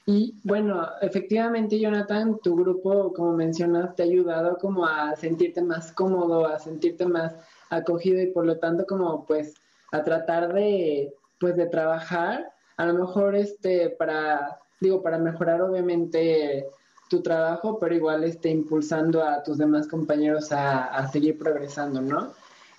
y 0.06 0.40
bueno, 0.44 0.88
efectivamente, 1.02 1.80
Jonathan, 1.80 2.38
tu 2.44 2.56
grupo, 2.56 3.12
como 3.12 3.34
mencionas, 3.34 3.96
te 3.96 4.04
ha 4.04 4.06
ayudado 4.06 4.60
como 4.60 4.86
a 4.86 5.16
sentirte 5.16 5.64
más 5.64 5.92
cómodo, 5.94 6.46
a 6.46 6.60
sentirte 6.60 7.08
más 7.08 7.34
acogido 7.72 8.22
y 8.22 8.28
por 8.28 8.46
lo 8.46 8.60
tanto 8.60 8.86
como 8.86 9.26
pues 9.26 9.56
a 9.92 10.04
tratar 10.04 10.54
de 10.54 11.14
pues 11.40 11.56
de 11.56 11.68
trabajar, 11.68 12.52
a 12.78 12.86
lo 12.86 12.94
mejor 12.94 13.36
este 13.36 13.90
para 13.90 14.58
digo 14.80 15.02
para 15.02 15.18
mejorar 15.18 15.62
obviamente 15.62 16.66
tu 17.10 17.22
trabajo, 17.22 17.78
pero 17.80 17.96
igual 17.96 18.24
este 18.24 18.50
impulsando 18.50 19.24
a 19.24 19.44
tus 19.44 19.58
demás 19.58 19.88
compañeros 19.88 20.52
a, 20.52 20.86
a 20.86 21.08
seguir 21.12 21.38
progresando, 21.38 22.02
¿no? 22.02 22.34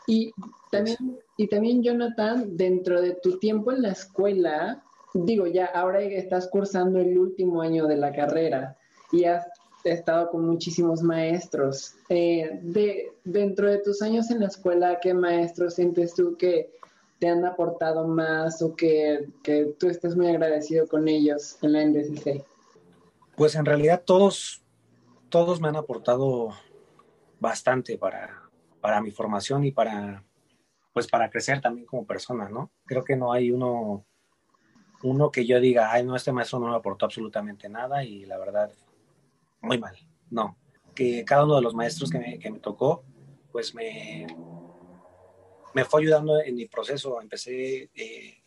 Y 0.07 0.33
también, 0.71 1.19
y 1.37 1.49
también 1.49 1.83
Jonathan, 1.83 2.57
dentro 2.57 3.01
de 3.01 3.15
tu 3.15 3.39
tiempo 3.39 3.73
en 3.73 3.83
la 3.83 3.91
escuela, 3.91 4.83
digo, 5.15 5.47
ya 5.47 5.67
ahora 5.67 6.01
estás 6.01 6.49
cursando 6.49 7.01
el 7.01 7.19
último 7.19 7.61
año 7.63 7.87
de 7.87 7.97
la 7.97 8.13
carrera 8.13 8.77
y 9.13 9.25
has 9.25 9.47
estado 9.85 10.31
con 10.31 10.47
muchísimos 10.47 11.03
maestros. 11.03 11.95
Eh, 12.09 12.61
de, 12.63 13.13
dentro 13.25 13.69
de 13.69 13.79
tus 13.79 14.03
años 14.03 14.31
en 14.31 14.41
la 14.41 14.47
escuela, 14.47 14.99
¿qué 15.01 15.15
maestros 15.15 15.75
sientes 15.75 16.15
tú 16.15 16.37
que 16.37 16.71
te 17.19 17.29
han 17.29 17.45
aportado 17.45 18.07
más 18.07 18.63
o 18.63 18.75
que, 18.75 19.29
que 19.43 19.75
tú 19.79 19.89
estés 19.89 20.17
muy 20.17 20.29
agradecido 20.29 20.87
con 20.87 21.09
ellos 21.09 21.57
en 21.63 21.73
la 21.73 21.85
NDCC? 21.85 22.45
Pues 23.37 23.55
en 23.55 23.65
realidad 23.65 24.03
todos, 24.05 24.63
todos 25.29 25.61
me 25.61 25.69
han 25.69 25.77
aportado 25.77 26.51
bastante 27.41 27.99
para, 27.99 28.43
para 28.81 29.01
mi 29.01 29.11
formación 29.11 29.65
y 29.65 29.73
para, 29.73 30.25
pues 30.93 31.07
para 31.07 31.31
crecer 31.31 31.61
también 31.61 31.87
como 31.87 32.07
persona, 32.07 32.49
¿no? 32.49 32.71
Creo 32.85 33.05
que 33.05 33.17
no 33.17 33.33
hay 33.33 33.51
uno 33.51 34.05
uno 35.03 35.31
que 35.31 35.47
yo 35.47 35.61
diga, 35.61 35.93
ay, 35.93 36.05
no, 36.05 36.17
este 36.17 36.33
maestro 36.33 36.59
no 36.59 36.69
me 36.69 36.77
aportó 36.77 37.05
absolutamente 37.05 37.69
nada 37.69 38.05
y 38.05 38.25
la 38.25 38.39
verdad, 38.39 38.71
muy 39.61 39.79
mal. 39.79 39.97
No, 40.31 40.57
que 40.95 41.25
cada 41.25 41.45
uno 41.45 41.57
de 41.57 41.63
los 41.63 41.75
maestros 41.75 42.11
que 42.11 42.19
me, 42.19 42.39
que 42.39 42.51
me 42.51 42.59
tocó, 42.59 43.05
pues 43.53 43.75
me, 43.75 44.27
me 45.77 45.85
fue 45.85 46.01
ayudando 46.01 46.41
en 46.41 46.55
mi 46.55 46.65
proceso. 46.65 47.21
Empecé, 47.21 47.91
eh, 47.95 48.43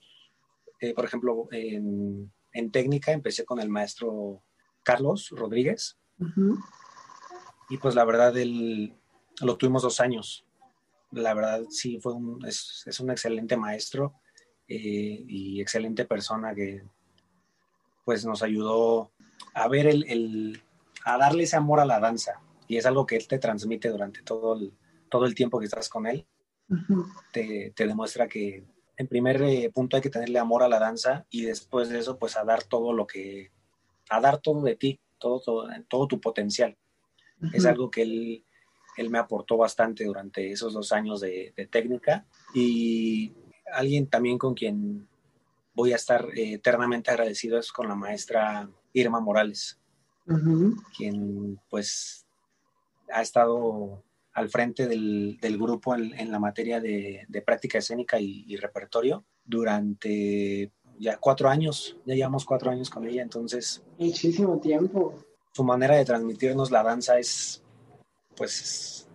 eh, 0.80 0.94
por 0.96 1.06
ejemplo, 1.06 1.48
en, 1.52 2.34
en, 2.52 2.72
técnica, 2.72 3.12
empecé 3.12 3.46
con 3.46 3.60
el 3.60 3.70
maestro 3.70 4.42
Carlos 4.82 5.30
Rodríguez. 5.30 6.00
Y 7.70 7.78
pues 7.78 7.94
la 7.94 8.04
verdad, 8.04 8.36
él 8.36 8.96
lo 9.42 9.58
tuvimos 9.58 9.84
dos 9.84 10.00
años. 10.00 10.44
La 11.12 11.36
verdad, 11.36 11.66
sí, 11.70 12.00
fue 12.02 12.14
un, 12.14 12.44
es, 12.48 12.82
es 12.88 13.00
un 13.00 13.12
excelente 13.12 13.56
maestro 13.56 14.16
eh, 14.68 15.24
y 15.28 15.62
excelente 15.62 16.06
persona 16.06 16.56
que 16.56 16.82
pues 18.06 18.26
nos 18.26 18.42
ayudó 18.42 19.12
a 19.54 19.68
ver 19.68 19.86
el, 19.86 20.64
a 21.06 21.20
darle 21.20 21.44
ese 21.44 21.58
amor 21.58 21.80
a 21.80 21.86
la 21.86 22.00
danza 22.00 22.42
y 22.68 22.78
es 22.78 22.88
algo 22.88 23.06
que 23.06 23.18
él 23.18 23.28
te 23.28 23.38
transmite 23.38 23.90
durante 23.90 24.24
todo 24.24 24.56
el, 24.56 24.74
todo 25.10 25.28
el 25.28 25.36
tiempo 25.36 25.60
que 25.60 25.66
estás 25.66 25.90
con 25.90 26.08
él. 26.08 26.26
Te, 27.32 27.74
te, 27.76 27.88
demuestra 27.88 28.28
que 28.28 28.64
en 28.98 29.08
primer 29.08 29.42
eh, 29.42 29.72
punto 29.74 29.96
hay 29.96 30.02
que 30.02 30.10
tenerle 30.10 30.40
amor 30.40 30.64
a 30.64 30.68
la 30.68 30.80
danza 30.80 31.26
y 31.30 31.44
después 31.44 31.90
de 31.90 32.00
eso 32.00 32.18
pues 32.20 32.38
a 32.38 32.44
dar 32.44 32.64
todo 32.64 32.94
lo 32.94 33.08
que, 33.08 33.52
a 34.10 34.20
dar 34.20 34.40
todo 34.40 34.62
de 34.62 34.76
ti, 34.76 35.00
todo, 35.18 35.40
todo, 35.40 35.68
todo 35.88 36.08
tu 36.08 36.20
potencial. 36.20 36.78
Es 37.54 37.66
algo 37.66 37.90
que 37.90 38.02
él, 38.02 38.44
él 38.98 39.10
me 39.10 39.18
aportó 39.18 39.56
bastante 39.56 40.04
durante 40.04 40.52
esos 40.52 40.74
dos 40.74 40.92
años 40.92 41.22
de, 41.22 41.54
de 41.56 41.68
técnica 41.68 42.26
y 42.54 43.32
alguien 43.72 44.08
también 44.08 44.38
con 44.38 44.54
quien 44.54 45.08
voy 45.74 45.94
a 45.94 45.96
estar 45.96 46.28
eh, 46.36 46.56
eternamente 46.56 47.10
agradecido 47.10 47.58
es 47.58 47.72
con 47.72 47.88
la 47.88 47.96
maestra 47.96 48.70
Irma 48.94 49.22
Morales, 49.22 49.80
quien 50.98 51.60
pues 51.70 52.26
ha 53.12 53.22
estado 53.22 54.04
al 54.40 54.50
frente 54.50 54.88
del, 54.88 55.38
grupo 55.60 55.94
en, 55.96 56.32
la 56.32 56.40
materia 56.40 56.80
de, 56.80 57.44
práctica 57.46 57.80
escénica 57.80 58.18
y, 58.20 58.56
repertorio 58.56 59.26
durante 59.44 60.72
ya 60.98 61.18
cuatro 61.18 61.50
años, 61.50 61.98
ya 62.06 62.16
llevamos 62.16 62.46
cuatro 62.46 62.72
años 62.72 62.90
con 62.90 63.06
ella, 63.06 63.22
entonces... 63.22 63.84
Muchísimo 63.98 64.58
tiempo. 64.60 65.26
Su 65.52 65.64
manera 65.64 65.96
de 65.96 66.06
transmitirnos 66.06 66.72
la 66.72 66.84
danza 66.84 67.20
es, 67.20 67.64
pues, 68.36 69.10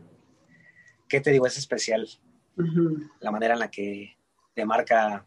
¿qué 1.09 1.21
te 1.21 1.31
digo? 1.31 1.47
Es 1.47 1.57
especial. 1.57 2.07
La 3.21 3.31
manera 3.31 3.55
en 3.55 3.61
la 3.61 3.71
que 3.71 4.17
te 4.55 4.67
marca 4.67 5.27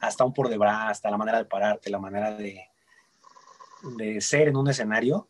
hasta 0.00 0.24
un 0.24 0.32
por 0.32 0.48
detrás, 0.48 0.90
hasta 0.90 1.10
la 1.10 1.16
manera 1.16 1.38
de 1.38 1.44
pararte, 1.44 1.90
la 1.90 2.00
manera 2.00 2.36
de, 2.36 2.62
de 3.96 4.20
ser 4.20 4.48
en 4.48 4.56
un 4.56 4.68
escenario, 4.68 5.28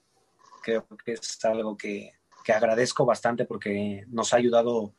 creo 0.62 0.86
que 1.04 1.12
es 1.12 1.44
algo 1.44 1.76
que, 1.76 2.12
que 2.46 2.52
agradezco 2.52 3.04
bastante 3.04 3.44
porque 3.44 4.04
nos 4.06 4.32
ha 4.32 4.36
ayudado 4.36 4.94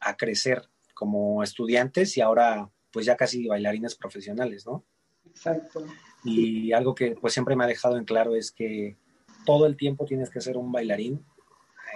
a 0.00 0.18
crecer 0.18 0.68
como 0.92 1.42
estudiantes 1.42 2.14
y 2.18 2.20
ahora 2.20 2.68
pues 2.92 3.06
ya 3.06 3.16
casi 3.16 3.46
bailarines 3.48 3.94
profesionales, 3.94 4.66
¿no? 4.66 4.84
Exacto. 5.24 5.86
Y 6.24 6.72
algo 6.72 6.94
que 6.94 7.12
pues 7.12 7.32
siempre 7.32 7.56
me 7.56 7.64
ha 7.64 7.66
dejado 7.66 7.96
en 7.96 8.04
claro 8.04 8.36
es 8.36 8.52
que 8.52 8.98
todo 9.46 9.64
el 9.64 9.78
tiempo 9.78 10.04
tienes 10.04 10.28
que 10.28 10.42
ser 10.42 10.58
un 10.58 10.70
bailarín 10.70 11.24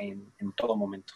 en, 0.01 0.33
en 0.39 0.53
todo 0.53 0.75
momento. 0.75 1.13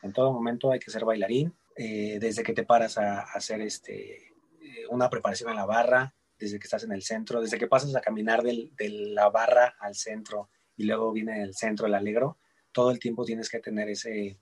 En 0.00 0.14
todo 0.14 0.32
momento 0.32 0.72
hay 0.72 0.78
que 0.78 0.90
ser 0.90 1.04
bailarín 1.04 1.54
eh, 1.76 2.16
desde 2.18 2.42
que 2.42 2.54
te 2.54 2.64
paras 2.64 2.96
a, 2.96 3.20
hacer 3.20 3.60
este, 3.60 4.28
eh, 4.62 4.86
una 4.88 5.10
preparación 5.10 5.50
en 5.50 5.56
la 5.56 5.66
barra, 5.66 6.14
desde 6.38 6.58
que 6.58 6.64
estás 6.64 6.84
en 6.84 6.92
el 6.92 7.02
centro, 7.02 7.42
desde 7.42 7.58
que 7.58 7.66
pasas 7.66 7.94
a 7.94 8.00
caminar 8.00 8.42
de 8.42 8.70
la 8.88 9.28
barra 9.28 9.74
al 9.78 9.94
centro 9.94 10.48
y 10.74 10.84
luego 10.84 11.12
viene 11.12 11.42
el 11.42 11.54
centro, 11.54 11.86
el 11.86 11.94
alegro, 11.94 12.38
todo 12.72 12.90
el 12.90 12.98
tiempo 12.98 13.24
tienes 13.24 13.48
que 13.48 13.60
tener 13.60 13.88
ese, 13.88 14.38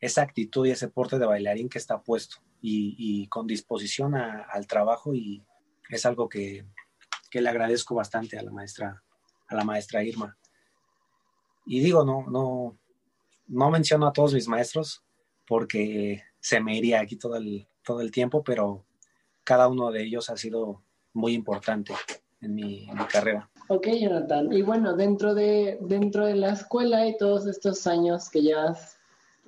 esa 0.00 0.22
actitud 0.22 0.66
y 0.66 0.70
ese 0.70 0.88
porte 0.88 1.18
de 1.18 1.26
bailarín 1.26 1.68
que 1.68 1.78
está 1.78 2.02
puesto 2.02 2.36
y, 2.60 3.26
con 3.28 3.46
disposición 3.46 4.14
al 4.14 4.66
trabajo 4.66 5.14
y 5.14 5.44
es 5.90 6.06
algo 6.06 6.28
que, 6.28 6.64
que, 7.30 7.42
le 7.42 7.50
agradezco 7.50 7.94
bastante 7.94 8.38
a 8.38 8.42
la 8.42 8.50
maestra, 8.50 9.02
a 9.48 9.54
la 9.54 9.64
maestra 9.64 10.02
Irma. 10.02 10.36
Y 11.66 11.80
digo, 11.80 12.04
no, 12.04 12.24
no, 12.30 12.78
no 13.48 13.70
menciono 13.70 14.06
a 14.06 14.12
todos 14.12 14.32
mis 14.32 14.48
maestros 14.48 15.04
porque 15.46 16.22
se 16.40 16.60
me 16.60 16.76
iría 16.76 17.00
aquí 17.00 17.16
todo 17.16 17.36
el, 17.36 17.66
todo 17.82 18.00
el 18.00 18.10
tiempo, 18.10 18.42
pero 18.42 18.84
cada 19.44 19.68
uno 19.68 19.90
de 19.90 20.02
ellos 20.02 20.30
ha 20.30 20.36
sido 20.36 20.82
muy 21.12 21.34
importante 21.34 21.94
en 22.40 22.54
mi, 22.54 22.86
carrera. 23.10 23.50
Ok, 23.68 23.86
Jonathan. 23.98 24.52
Y 24.52 24.62
bueno, 24.62 24.94
dentro 24.94 25.34
de, 25.34 25.78
dentro 25.80 26.26
de 26.26 26.36
la 26.36 26.50
escuela 26.50 27.06
y 27.06 27.16
todos 27.16 27.46
estos 27.46 27.86
años 27.86 28.28
que 28.28 28.42
llevas 28.42 28.98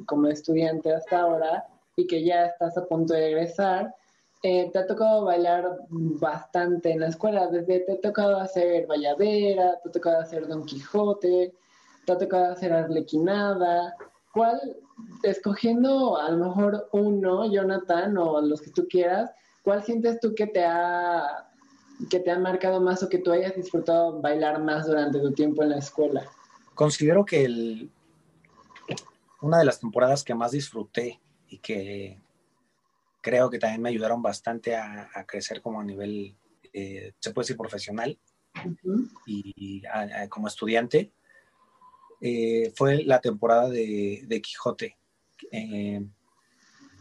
como 0.07 0.29
estudiante 0.29 0.95
hasta 0.95 1.21
ahora 1.21 1.67
y 1.97 2.07
que 2.07 2.25
ya 2.25 2.47
estás 2.47 2.79
a 2.79 2.87
punto 2.87 3.13
de 3.13 3.29
egresar, 3.29 3.95
eh, 4.43 4.71
te 4.73 4.79
ha 4.79 4.87
tocado 4.87 5.25
bailar 5.25 5.79
bastante 5.91 6.93
en 6.93 7.01
la 7.01 7.09
escuela. 7.09 7.49
Desde 7.49 7.81
te 7.81 7.93
ha 7.93 8.01
tocado 8.01 8.39
hacer 8.39 8.87
valladera, 8.87 9.79
te 9.83 9.89
ha 9.89 9.93
tocado 9.93 10.21
hacer 10.21 10.47
Don 10.47 10.65
Quijote, 10.65 11.55
te 12.07 12.13
ha 12.13 12.19
tocado 12.19 12.53
hacer 12.53 12.73
arlequinada. 12.73 13.95
¿Cuál 14.33 14.77
escogiendo 15.23 16.17
a 16.19 16.31
lo 16.31 16.47
mejor 16.47 16.89
uno, 16.93 17.51
Jonathan, 17.51 18.17
o 18.19 18.41
los 18.41 18.63
que 18.63 18.71
tú 18.71 18.87
quieras, 18.89 19.31
¿cuál 19.63 19.83
sientes 19.83 20.21
tú 20.21 20.35
que 20.35 20.47
te 20.47 20.65
ha 20.65 21.46
que 22.11 22.21
te 22.21 22.31
ha 22.31 22.39
marcado 22.39 22.81
más 22.81 23.03
o 23.03 23.09
que 23.09 23.19
tú 23.19 23.33
hayas 23.33 23.55
disfrutado 23.57 24.21
bailar 24.21 24.63
más 24.63 24.87
durante 24.87 25.19
tu 25.19 25.33
tiempo 25.33 25.63
en 25.63 25.71
la 25.71 25.79
escuela? 25.79 26.31
Considero 26.75 27.25
que 27.25 27.45
el, 27.45 27.91
una 29.41 29.59
de 29.59 29.65
las 29.65 29.81
temporadas 29.81 30.23
que 30.23 30.35
más 30.35 30.53
disfruté 30.53 31.21
y 31.49 31.59
que, 31.59 32.19
creo 33.27 33.51
que 33.51 33.59
también 33.59 33.83
me 33.83 33.89
ayudaron 33.89 34.23
bastante 34.23 34.77
a, 34.77 35.25
crecer 35.27 35.61
como 35.61 35.81
a 35.81 35.85
nivel, 35.85 36.37
eh, 36.73 37.13
se 37.19 37.33
puede 37.33 37.43
decir, 37.43 37.57
profesional 37.57 38.17
y, 39.27 39.83
como 40.29 40.47
estudiante, 40.47 41.11
eh, 42.21 42.73
fue 42.77 43.03
la 43.03 43.21
temporada 43.21 43.69
de, 43.69 44.41
Quijote. 44.41 44.97
Eh, 45.51 46.07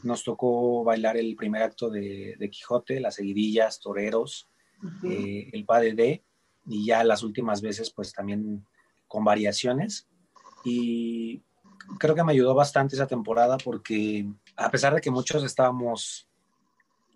nos 0.02 0.24
tocó 0.24 0.84
bailar 0.84 1.16
el 1.16 1.36
primer 1.36 1.62
acto 1.62 1.92
de, 1.92 2.50
Quijote, 2.52 3.00
las 3.00 3.14
seguidillas, 3.14 3.80
toreros, 3.80 4.50
el 5.04 5.66
PADD 5.66 6.22
y 6.68 6.86
ya 6.86 7.04
las 7.04 7.24
últimas 7.24 7.62
veces 7.62 7.92
pues 7.92 8.14
también 8.14 8.66
con 9.08 9.24
variaciones. 9.24 10.08
Y 10.64 11.44
creo 12.00 12.16
que 12.16 12.24
me 12.24 12.32
ayudó 12.32 12.54
bastante 12.56 12.96
esa 12.96 13.08
temporada 13.08 13.58
porque 13.58 14.28
a 14.56 14.72
pesar 14.72 14.94
de 14.96 15.02
que 15.02 15.12
muchos 15.12 15.44
estábamos, 15.44 16.28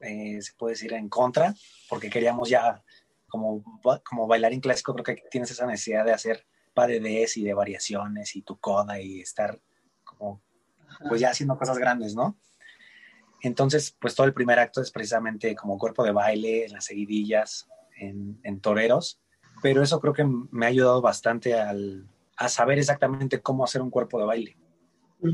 eh, 0.01 0.41
se 0.41 0.53
puede 0.53 0.73
decir, 0.73 0.93
en 0.93 1.09
contra, 1.09 1.53
porque 1.89 2.09
queríamos 2.09 2.49
ya, 2.49 2.83
como, 3.27 3.63
como 4.07 4.27
bailarín 4.27 4.61
clásico, 4.61 4.93
creo 4.93 5.03
que 5.03 5.23
tienes 5.31 5.51
esa 5.51 5.65
necesidad 5.65 6.05
de 6.05 6.13
hacer 6.13 6.45
paredes 6.73 7.37
y 7.37 7.43
de 7.43 7.53
variaciones 7.53 8.35
y 8.35 8.41
tu 8.41 8.57
coda 8.57 9.01
y 9.01 9.21
estar 9.21 9.59
como, 10.03 10.41
pues 11.07 11.21
ya 11.21 11.31
haciendo 11.31 11.57
cosas 11.57 11.77
grandes, 11.77 12.15
¿no? 12.15 12.37
Entonces, 13.41 13.95
pues 13.99 14.15
todo 14.15 14.27
el 14.27 14.33
primer 14.33 14.59
acto 14.59 14.81
es 14.81 14.91
precisamente 14.91 15.55
como 15.55 15.77
cuerpo 15.77 16.03
de 16.03 16.11
baile, 16.11 16.65
en 16.65 16.73
las 16.73 16.85
seguidillas, 16.85 17.67
en, 17.97 18.39
en 18.43 18.59
toreros, 18.59 19.21
pero 19.61 19.83
eso 19.83 19.99
creo 19.99 20.13
que 20.13 20.25
me 20.25 20.65
ha 20.65 20.69
ayudado 20.69 21.01
bastante 21.01 21.53
al, 21.53 22.07
a 22.37 22.49
saber 22.49 22.79
exactamente 22.79 23.41
cómo 23.41 23.63
hacer 23.63 23.81
un 23.81 23.89
cuerpo 23.89 24.19
de 24.19 24.25
baile. 24.25 24.57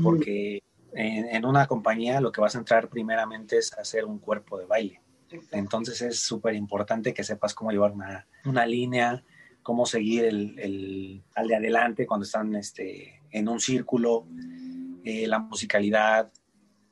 Porque 0.02 0.62
en, 0.92 1.44
una 1.44 1.66
compañía 1.66 2.20
lo 2.20 2.32
que 2.32 2.40
vas 2.40 2.56
a 2.56 2.58
entrar 2.58 2.88
primeramente 2.88 3.58
es 3.58 3.72
hacer 3.74 4.04
un 4.04 4.18
cuerpo 4.18 4.58
de 4.58 4.66
baile. 4.66 5.00
Entonces 5.52 6.02
es 6.02 6.20
súper 6.20 6.54
importante 6.54 7.14
que 7.14 7.22
sepas 7.22 7.54
cómo 7.54 7.70
llevar 7.70 7.92
una, 7.92 8.26
una 8.44 8.66
línea, 8.66 9.22
cómo 9.62 9.86
seguir 9.86 10.24
el, 10.24 10.58
el, 10.58 11.24
al 11.34 11.48
de 11.48 11.56
adelante 11.56 12.06
cuando 12.06 12.24
están 12.24 12.54
este, 12.56 13.22
en 13.30 13.48
un 13.48 13.60
círculo, 13.60 14.26
eh, 15.04 15.26
la 15.28 15.38
musicalidad, 15.38 16.32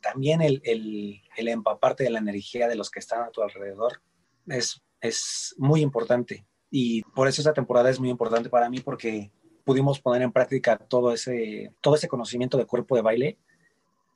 también 0.05 0.43
el, 0.43 0.61
el, 0.65 1.23
el, 1.37 1.49
empaparte 1.49 2.05
de 2.05 2.11
la 2.11 2.19
energía 2.19 2.69
de 2.69 2.77
los 2.77 2.91
que 2.91 2.99
están 2.99 3.23
a 3.23 3.31
tu 3.31 3.43
alrededor 3.43 4.03
es, 4.47 4.83
es 5.01 5.55
muy 5.57 5.81
importante. 5.81 6.47
Y 6.71 7.03
por 7.03 7.27
eso 7.27 7.41
esta 7.41 7.55
temporada 7.55 7.89
es 7.89 7.99
muy 7.99 8.11
importante 8.11 8.51
para 8.51 8.69
mí 8.69 8.81
porque 8.81 9.33
pudimos 9.65 10.01
poner 10.01 10.21
en 10.21 10.33
práctica 10.33 10.77
todo 10.77 11.13
ese, 11.13 11.73
todo 11.81 11.95
ese 11.95 12.09
conocimiento 12.09 12.59
de 12.59 12.67
cuerpo 12.67 12.97
de 12.97 13.03
baile, 13.03 13.39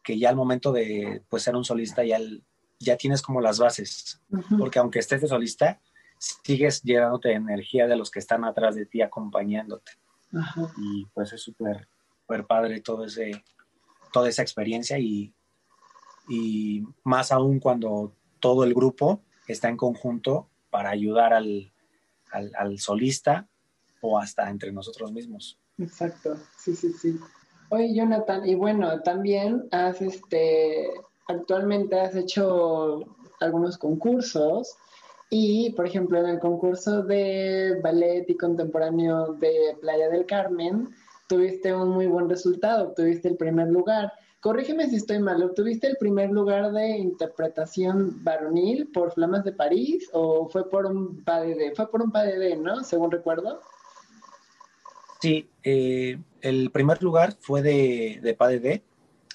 que 0.05 0.19
ya 0.19 0.29
al 0.29 0.37
momento 0.37 0.73
de 0.73 1.23
pues, 1.31 1.43
ser 1.43 1.57
un 1.57 1.65
solista 1.65 2.05
ya, 2.05 2.19
ya 2.79 2.97
tienes 2.97 3.23
como 3.23 3.41
las 3.41 3.59
bases, 3.59 4.21
porque 4.59 4.79
aunque 4.79 4.99
estés 4.99 5.23
de 5.23 5.29
solista, 5.29 5.81
sigues 6.19 6.83
llenándote 6.83 7.31
de 7.31 7.35
energía 7.37 7.87
de 7.87 7.97
los 7.97 8.11
que 8.11 8.19
están 8.19 8.45
atrás 8.45 8.75
de 8.75 8.85
ti 8.85 9.01
acompañándote. 9.01 9.93
Y 10.77 11.07
pues 11.15 11.33
es 11.33 11.41
súper 11.41 11.89
padre 12.47 12.83
todo 12.83 13.07
ese, 13.07 13.43
toda 14.13 14.29
esa 14.29 14.43
experiencia 14.43 14.99
y, 14.99 15.33
y 16.29 16.85
más 17.05 17.33
aún 17.33 17.61
cuando 17.61 18.13
todo 18.41 18.65
el 18.65 18.75
grupo 18.75 19.23
está 19.47 19.69
en 19.69 19.77
conjunto 19.77 20.49
para 20.71 20.91
ayudar 20.91 21.33
al, 21.33 21.73
al, 22.33 22.79
solista 22.79 23.49
o 24.01 24.19
hasta 24.19 24.49
entre 24.51 24.73
nosotros 24.73 25.13
mismos. 25.13 25.59
Exacto, 25.79 26.37
sí, 26.57 26.75
sí, 26.75 26.93
sí. 26.93 27.19
Oye, 27.71 27.95
Jonathan, 27.95 28.49
y 28.49 28.55
bueno, 28.55 29.01
también 29.03 29.69
has, 29.73 30.01
este, 30.01 30.91
actualmente 31.27 31.99
has 32.01 32.15
hecho 32.15 33.05
algunos 33.41 33.79
concursos 33.79 34.77
y, 35.31 35.71
por 35.71 35.87
ejemplo, 35.87 36.19
en 36.19 36.27
el 36.27 36.39
concurso 36.39 37.03
de 37.03 37.79
ballet 37.83 38.25
y 38.29 38.37
contemporáneo 38.37 39.35
de 39.35 39.77
Playa 39.81 40.09
del 40.09 40.25
Carmen, 40.25 40.89
tuviste 41.29 41.75
un 41.75 41.91
muy 41.91 42.07
buen 42.07 42.29
resultado, 42.29 42.95
tuviste 42.95 43.29
el 43.29 43.37
primer 43.37 43.69
lugar. 43.69 44.13
Corrígeme 44.41 44.89
si 44.89 44.97
estoy 44.97 45.19
mal, 45.19 45.43
¿obtuviste 45.43 45.89
el 45.89 45.97
primer 45.97 46.31
lugar 46.31 46.71
de 46.71 46.97
interpretación 46.97 48.23
varonil 48.23 48.87
por 48.93 49.13
Flamas 49.13 49.45
de 49.45 49.53
París 49.53 50.09
o 50.13 50.49
fue 50.49 50.71
por 50.71 50.87
un 50.87 51.25
PADD? 51.25 51.75
Fue 51.75 51.91
por 51.91 52.03
un 52.03 52.13
PADD, 52.13 52.57
¿no? 52.57 52.85
Según 52.85 53.11
recuerdo. 53.11 53.61
Sí, 55.21 55.51
eh, 55.65 56.19
el 56.41 56.71
primer 56.71 57.03
lugar 57.03 57.35
fue 57.41 57.63
de, 57.63 58.21
de 58.23 58.35
PADD 58.35 58.81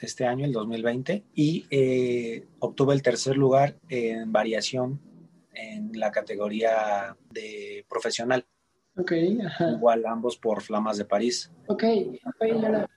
este 0.01 0.25
año, 0.25 0.45
el 0.45 0.53
2020, 0.53 1.23
y 1.33 1.65
eh, 1.69 2.45
obtuve 2.59 2.93
el 2.93 3.01
tercer 3.01 3.35
lugar 3.35 3.75
en 3.89 4.31
variación 4.31 5.01
en 5.53 5.91
la 5.99 6.11
categoría 6.11 7.15
de 7.29 7.85
profesional. 7.89 8.45
Ok, 8.95 9.12
ajá. 9.45 9.71
Igual 9.71 10.06
ambos 10.06 10.38
por 10.38 10.62
Flamas 10.62 10.97
de 10.97 11.06
París. 11.06 11.51
Ok, 11.67 11.84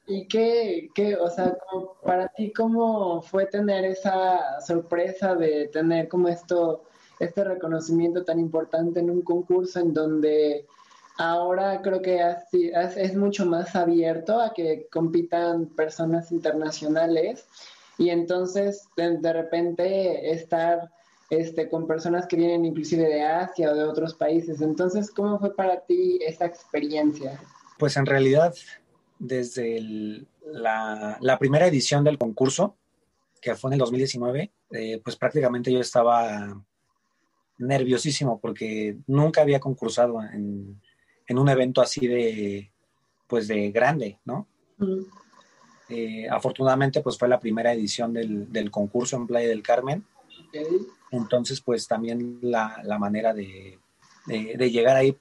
¿y 0.06 0.28
qué, 0.28 0.90
qué, 0.94 1.16
o 1.16 1.30
sea, 1.30 1.56
para 2.04 2.28
ti, 2.28 2.52
cómo 2.52 3.22
fue 3.22 3.46
tener 3.46 3.84
esa 3.84 4.60
sorpresa 4.60 5.34
de 5.34 5.68
tener 5.68 6.08
como 6.08 6.28
esto, 6.28 6.82
este 7.18 7.44
reconocimiento 7.44 8.24
tan 8.24 8.38
importante 8.38 9.00
en 9.00 9.10
un 9.10 9.22
concurso 9.22 9.80
en 9.80 9.94
donde 9.94 10.66
ahora 11.18 11.80
creo 11.80 12.02
que 12.02 12.20
es 12.52 13.16
mucho 13.16 13.46
más 13.46 13.74
abierto 13.74 14.38
a 14.40 14.52
que 14.52 14.88
compitan 14.90 15.66
personas 15.66 16.30
internacionales 16.30 17.46
y 17.98 18.10
entonces 18.10 18.88
de, 18.96 19.32
repente 19.32 20.30
estar 20.30 20.90
este, 21.30 21.68
con 21.68 21.86
personas 21.86 22.26
que 22.26 22.36
vienen 22.36 22.64
inclusive 22.64 23.04
de 23.04 23.22
Asia 23.22 23.70
o 23.70 23.74
de 23.74 23.84
otros 23.84 24.14
países. 24.14 24.60
Entonces, 24.60 25.10
¿cómo 25.10 25.38
fue 25.38 25.54
para 25.54 25.80
ti 25.80 26.18
esta 26.22 26.46
experiencia? 26.46 27.40
Pues 27.78 27.96
en 27.96 28.06
realidad, 28.06 28.54
desde 29.18 30.24
la, 30.44 31.36
primera 31.38 31.66
edición 31.66 32.04
del 32.04 32.18
concurso, 32.18 32.76
que 33.40 33.54
fue 33.54 33.70
en 33.70 33.74
el 33.74 33.78
2019, 33.80 34.52
eh, 34.70 35.00
pues 35.04 35.16
prácticamente 35.16 35.72
yo 35.72 35.80
estaba 35.80 36.62
nerviosísimo 37.58 38.38
porque 38.40 38.96
nunca 39.06 39.42
había 39.42 39.60
concursado 39.60 40.22
en, 40.22 40.80
en 41.26 41.38
un 41.38 41.48
evento 41.48 41.80
así 41.80 42.06
de, 42.06 42.70
pues 43.26 43.48
de 43.48 43.70
grande, 43.70 44.18
¿no? 44.24 44.46
Eh, 45.88 46.28
afortunadamente, 46.28 47.00
pues 47.00 47.18
fue 47.18 47.28
la 47.28 47.40
primera 47.40 47.72
edición 47.72 48.12
del, 48.12 48.70
concurso 48.70 49.16
en 49.16 49.26
Playa 49.26 49.48
del 49.48 49.62
Carmen. 49.62 50.04
Entonces, 51.10 51.60
pues 51.60 51.86
también 51.86 52.38
la, 52.42 52.96
manera 52.98 53.32
de, 53.32 53.78
llegar 54.26 54.96
ahí, 54.96 55.16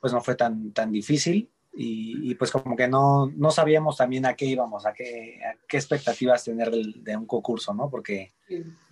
pues 0.00 0.12
no 0.12 0.20
fue 0.20 0.34
tan, 0.34 0.72
tan 0.72 0.90
difícil. 0.92 1.48
Y, 1.78 2.34
pues 2.36 2.50
como 2.50 2.74
que 2.74 2.88
no, 2.88 3.30
no 3.36 3.50
sabíamos 3.50 3.98
también 3.98 4.24
a 4.24 4.34
qué 4.34 4.46
íbamos, 4.46 4.86
a 4.86 4.94
qué, 4.94 5.38
qué 5.68 5.76
expectativas 5.76 6.42
tener 6.42 6.70
de, 6.70 7.16
un 7.16 7.26
concurso, 7.26 7.74
¿no? 7.74 7.90
Porque 7.90 8.32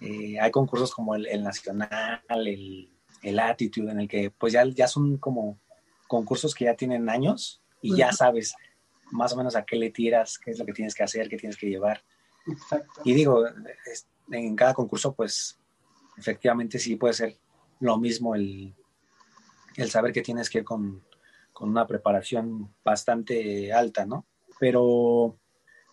eh, 0.00 0.38
hay 0.38 0.50
concursos 0.50 0.92
como 0.92 1.14
el, 1.14 1.42
Nacional, 1.42 2.20
el, 2.28 2.90
el 3.22 3.38
Attitude, 3.38 3.90
en 3.90 4.00
el 4.00 4.08
que 4.08 4.30
pues 4.30 4.52
ya, 4.52 4.64
ya 4.66 4.86
son 4.86 5.16
como 5.16 5.58
concursos 6.06 6.54
que 6.54 6.66
ya 6.66 6.74
tienen 6.74 7.08
años 7.08 7.62
y 7.80 7.96
ya 7.96 8.12
sabes 8.12 8.54
más 9.10 9.32
o 9.32 9.36
menos 9.36 9.56
a 9.56 9.64
qué 9.64 9.76
le 9.76 9.90
tiras, 9.90 10.38
qué 10.38 10.50
es 10.50 10.58
lo 10.58 10.66
que 10.66 10.72
tienes 10.72 10.94
que 10.94 11.04
hacer, 11.04 11.28
qué 11.28 11.36
tienes 11.36 11.56
que 11.56 11.68
llevar. 11.68 12.02
Y 13.04 13.14
digo, 13.14 13.44
en 14.30 14.56
cada 14.56 14.74
concurso, 14.74 15.14
pues 15.14 15.58
efectivamente 16.16 16.78
sí 16.78 16.96
puede 16.96 17.14
ser 17.14 17.38
lo 17.80 17.98
mismo 17.98 18.34
el, 18.34 18.74
el 19.76 19.90
saber 19.90 20.12
que 20.12 20.22
tienes 20.22 20.48
que 20.48 20.58
ir 20.58 20.64
con, 20.64 21.04
con, 21.52 21.70
una 21.70 21.86
preparación 21.86 22.74
bastante 22.84 23.72
alta, 23.72 24.06
¿no? 24.06 24.26
Pero, 24.58 25.38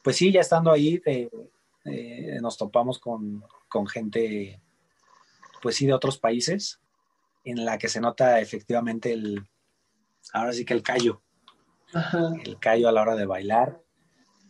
pues 0.04 0.16
sí, 0.16 0.32
ya 0.32 0.42
estando 0.42 0.72
ahí, 0.72 1.02
nos 2.42 2.58
topamos 2.58 3.00
con, 3.00 3.44
con 3.68 3.88
gente, 3.88 4.62
pues 5.62 5.76
sí, 5.76 5.86
de 5.86 5.94
otros 5.94 6.18
países, 6.18 6.80
en 7.44 7.66
la 7.66 7.78
que 7.78 7.90
se 7.90 8.02
nota 8.02 8.40
efectivamente 8.40 9.12
el, 9.14 9.48
ahora 10.34 10.54
sí 10.54 10.66
que 10.66 10.74
el 10.74 10.84
callo. 10.84 11.22
El 12.46 12.58
callo 12.60 12.88
a 12.88 12.92
la 12.92 13.02
hora 13.02 13.16
de 13.16 13.26
bailar 13.26 13.82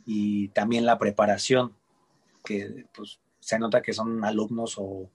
y 0.06 0.50
también 0.50 0.86
la 0.86 1.00
preparación, 1.00 1.76
que 2.44 2.86
pues 2.94 3.20
se 3.40 3.58
nota 3.58 3.82
que 3.82 3.94
son 3.94 4.24
alumnos 4.24 4.76
o, 4.78 5.10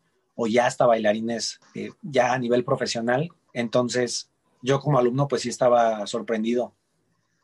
ya 0.47 0.67
hasta 0.67 0.85
bailarines 0.85 1.59
eh, 1.75 1.91
ya 2.03 2.35
a 2.35 2.39
nivel 2.39 2.65
profesional. 2.65 3.31
Entonces, 3.55 4.31
yo 4.61 4.81
como 4.81 4.99
alumno 4.99 5.27
pues 5.29 5.43
sí 5.43 5.49
estaba 5.49 6.07
sorprendido. 6.07 6.75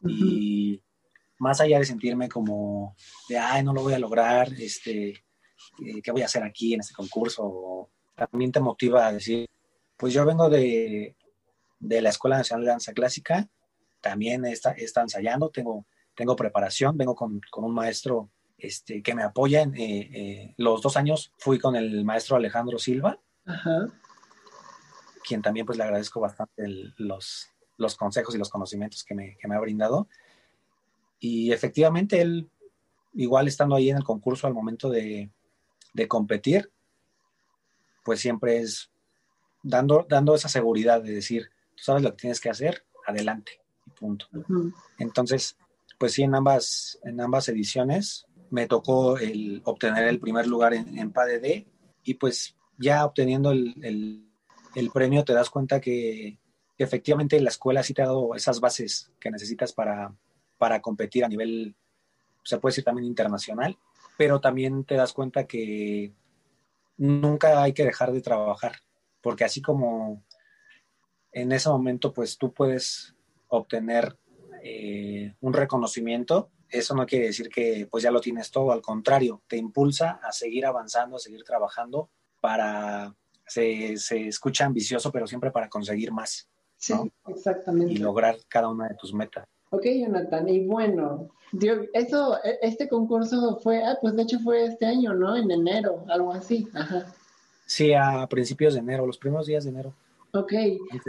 Y 0.05 0.83
más 1.39 1.61
allá 1.61 1.79
de 1.79 1.85
sentirme 1.85 2.29
como 2.29 2.95
de, 3.29 3.39
ay, 3.39 3.63
no 3.65 3.73
lo 3.73 3.83
voy 3.83 3.95
a 3.95 3.99
lograr, 3.99 4.53
este, 4.59 5.11
eh, 5.11 6.03
¿qué 6.03 6.13
voy 6.13 6.23
a 6.23 6.27
hacer 6.27 6.43
aquí 6.43 6.75
en 6.75 6.81
este 6.81 6.93
concurso? 6.95 7.89
También 8.15 8.53
te 8.53 8.61
motiva 8.61 9.07
a 9.07 9.13
decir, 9.13 9.49
pues 9.97 10.13
yo 10.13 10.27
vengo 10.27 10.51
de, 10.51 11.17
de 11.79 12.03
la 12.03 12.11
Escuela 12.11 12.37
Nacional 12.37 12.65
de 12.65 12.71
Danza 12.73 12.93
Clásica. 12.93 13.49
También 14.01 14.45
está, 14.45 14.73
está 14.73 15.03
ensayando, 15.03 15.51
tengo, 15.51 15.87
tengo 16.15 16.37
preparación, 16.37 16.97
vengo 16.97 17.15
con, 17.15 17.41
con 17.51 17.65
un 17.65 17.73
maestro 17.73 18.31
este, 18.62 19.03
que 19.03 19.14
me 19.14 19.25
apoyan. 19.25 19.75
Eh, 19.75 20.11
eh, 20.12 20.55
los 20.57 20.81
dos 20.81 20.96
años 20.96 21.33
fui 21.37 21.59
con 21.59 21.75
el 21.75 22.05
maestro 22.05 22.37
Alejandro 22.37 22.79
Silva, 22.79 23.18
quien 25.27 25.42
también 25.42 25.66
pues 25.66 25.77
le 25.77 25.85
agradezco 25.85 26.20
bastante 26.20 26.62
los, 26.96 27.48
los 27.77 27.96
consejos 27.96 28.35
y 28.35 28.38
los 28.38 28.51
conocimientos 28.51 29.03
que 29.03 29.14
me, 29.14 29.37
que 29.37 29.48
me 29.48 29.57
ha 29.57 29.61
brindado. 29.61 30.07
Y 31.18 31.51
efectivamente 31.53 32.20
él, 32.20 32.48
igual 33.14 33.48
estando 33.48 33.75
ahí 33.75 33.90
en 33.90 33.96
el 33.96 34.05
concurso 34.05 34.46
al 34.46 34.55
momento 34.55 34.88
de, 34.88 35.31
de 35.92 36.09
competir, 36.09 36.70
pues 38.05 38.20
siempre 38.20 38.59
es 38.59 38.90
dando, 39.62 40.07
dando 40.09 40.37
esa 40.37 40.48
seguridad 40.48 41.03
de 41.03 41.14
decir, 41.14 41.51
tú 41.75 41.83
sabes 41.83 42.03
lo 42.03 42.11
que 42.11 42.22
tienes 42.22 42.40
que 42.40 42.51
hacer, 42.51 42.85
adelante, 43.07 43.61
y 43.87 43.90
punto. 43.90 44.27
Entonces, 44.98 45.57
pues 45.98 46.12
sí, 46.12 46.22
en 46.22 46.35
ambas, 46.37 46.98
en 47.03 47.20
ambas 47.20 47.48
ediciones 47.48 48.27
me 48.53 48.67
tocó 48.67 49.17
el 49.17 49.62
obtener 49.65 50.09
el 50.09 50.21
primer 50.21 50.47
lugar 50.47 50.75
en, 50.75 50.99
en 50.99 51.11
PADD 51.11 51.65
y 52.05 52.15
pues 52.15 52.55
ya 52.77 53.05
obteniendo 53.07 53.51
el, 53.51 54.29
el, 54.75 54.91
premio 54.91 55.25
te 55.25 55.33
das 55.33 55.49
cuenta 55.49 55.81
que, 55.81 56.38
efectivamente 56.77 57.41
la 57.41 57.49
escuela 57.49 57.83
sí 57.83 57.95
te 57.95 58.03
ha 58.03 58.07
dado 58.07 58.35
esas 58.35 58.59
bases 58.61 59.12
que 59.21 59.31
necesitas 59.31 59.73
para, 59.73 60.12
para 60.59 60.83
competir 60.83 61.25
a 61.25 61.29
nivel, 61.29 61.77
se 62.43 62.59
puede 62.59 62.73
decir 62.73 62.85
también 62.85 63.07
internacional, 63.07 63.79
pero 64.19 64.41
también 64.41 64.85
te 64.85 64.97
das 64.97 65.12
cuenta 65.12 65.47
que 65.47 66.12
nunca 66.97 67.62
hay 67.62 67.73
que 67.73 67.85
dejar 67.85 68.12
de 68.12 68.21
trabajar, 68.21 68.83
porque 69.21 69.45
así 69.45 69.62
como 69.62 70.25
en 71.31 71.53
ese 71.53 71.69
momento 71.69 72.12
pues 72.12 72.37
tú 72.37 72.53
puedes 72.53 73.15
obtener 73.49 74.19
eh, 74.62 75.35
un 75.41 75.53
reconocimiento, 75.53 76.51
eso 76.73 76.95
no 76.95 77.07
quiere 77.07 77.27
decir 77.27 77.49
que 77.49 77.87
pues 77.91 78.03
ya 78.03 78.11
lo 78.11 78.21
tienes 78.21 78.51
todo, 78.51 78.73
al 78.73 78.83
contrario, 78.83 79.43
te 79.47 79.57
impulsa 79.57 80.21
a 80.23 80.33
seguir 80.33 80.67
avanzando, 80.67 81.17
a 81.17 81.21
seguir 81.21 81.45
trabajando 81.45 82.11
para, 82.41 83.15
se, 83.47 83.97
se 83.97 84.29
escucha 84.29 84.65
ambicioso, 84.65 85.13
pero 85.13 85.27
siempre 85.27 85.51
para 85.51 85.69
conseguir 85.69 86.13
más. 86.13 86.49
Sí, 86.77 86.95
exactamente. 87.29 87.93
Y 87.93 87.99
lograr 87.99 88.37
cada 88.49 88.69
una 88.69 88.89
de 88.89 88.97
tus 88.97 89.15
metas. 89.15 89.47
Ok, 89.71 89.85
Jonathan, 89.85 90.49
y 90.49 90.67
bueno, 90.67 91.31
eso, 91.93 92.39
e, 92.45 92.59
este 92.63 92.89
concurso 92.89 93.59
fue, 93.63 93.83
ah, 93.85 93.97
pues 94.01 94.17
de 94.17 94.23
hecho 94.23 94.39
fue 94.41 94.65
este 94.65 94.87
año, 94.87 95.15
¿no? 95.15 95.37
En 95.37 95.51
enero, 95.51 96.05
algo 96.09 96.33
así, 96.33 96.69
ajá. 96.75 97.07
Sí, 97.67 97.95
a 97.95 98.27
principios 98.27 98.75
de 98.75 98.81
enero, 98.81 99.07
los 99.07 99.17
primeros 99.17 99.47
días 99.47 99.65
de 99.65 99.71
enero. 99.71 99.95
Ok, 100.35 100.53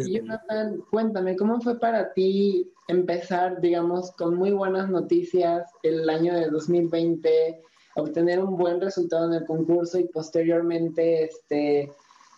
Jonathan, 0.05 0.83
cuéntame, 0.91 1.37
¿cómo 1.37 1.61
fue 1.61 1.79
para 1.79 2.11
ti 2.11 2.69
empezar, 2.89 3.61
digamos, 3.61 4.11
con 4.11 4.35
muy 4.35 4.51
buenas 4.51 4.89
noticias 4.89 5.71
el 5.81 6.09
año 6.09 6.33
de 6.33 6.49
2020, 6.49 7.61
obtener 7.95 8.43
un 8.43 8.57
buen 8.57 8.81
resultado 8.81 9.27
en 9.27 9.35
el 9.35 9.45
concurso 9.45 9.97
y 9.97 10.09
posteriormente, 10.09 11.23
este, 11.23 11.89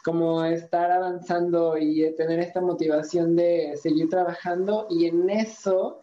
como 0.03 0.45
estar 0.45 0.91
avanzando 0.91 1.75
y 1.75 2.13
tener 2.15 2.39
esta 2.39 2.61
motivación 2.61 3.35
de 3.35 3.75
seguir 3.81 4.07
trabajando 4.07 4.85
y 4.87 5.07
en 5.07 5.27
eso 5.31 6.01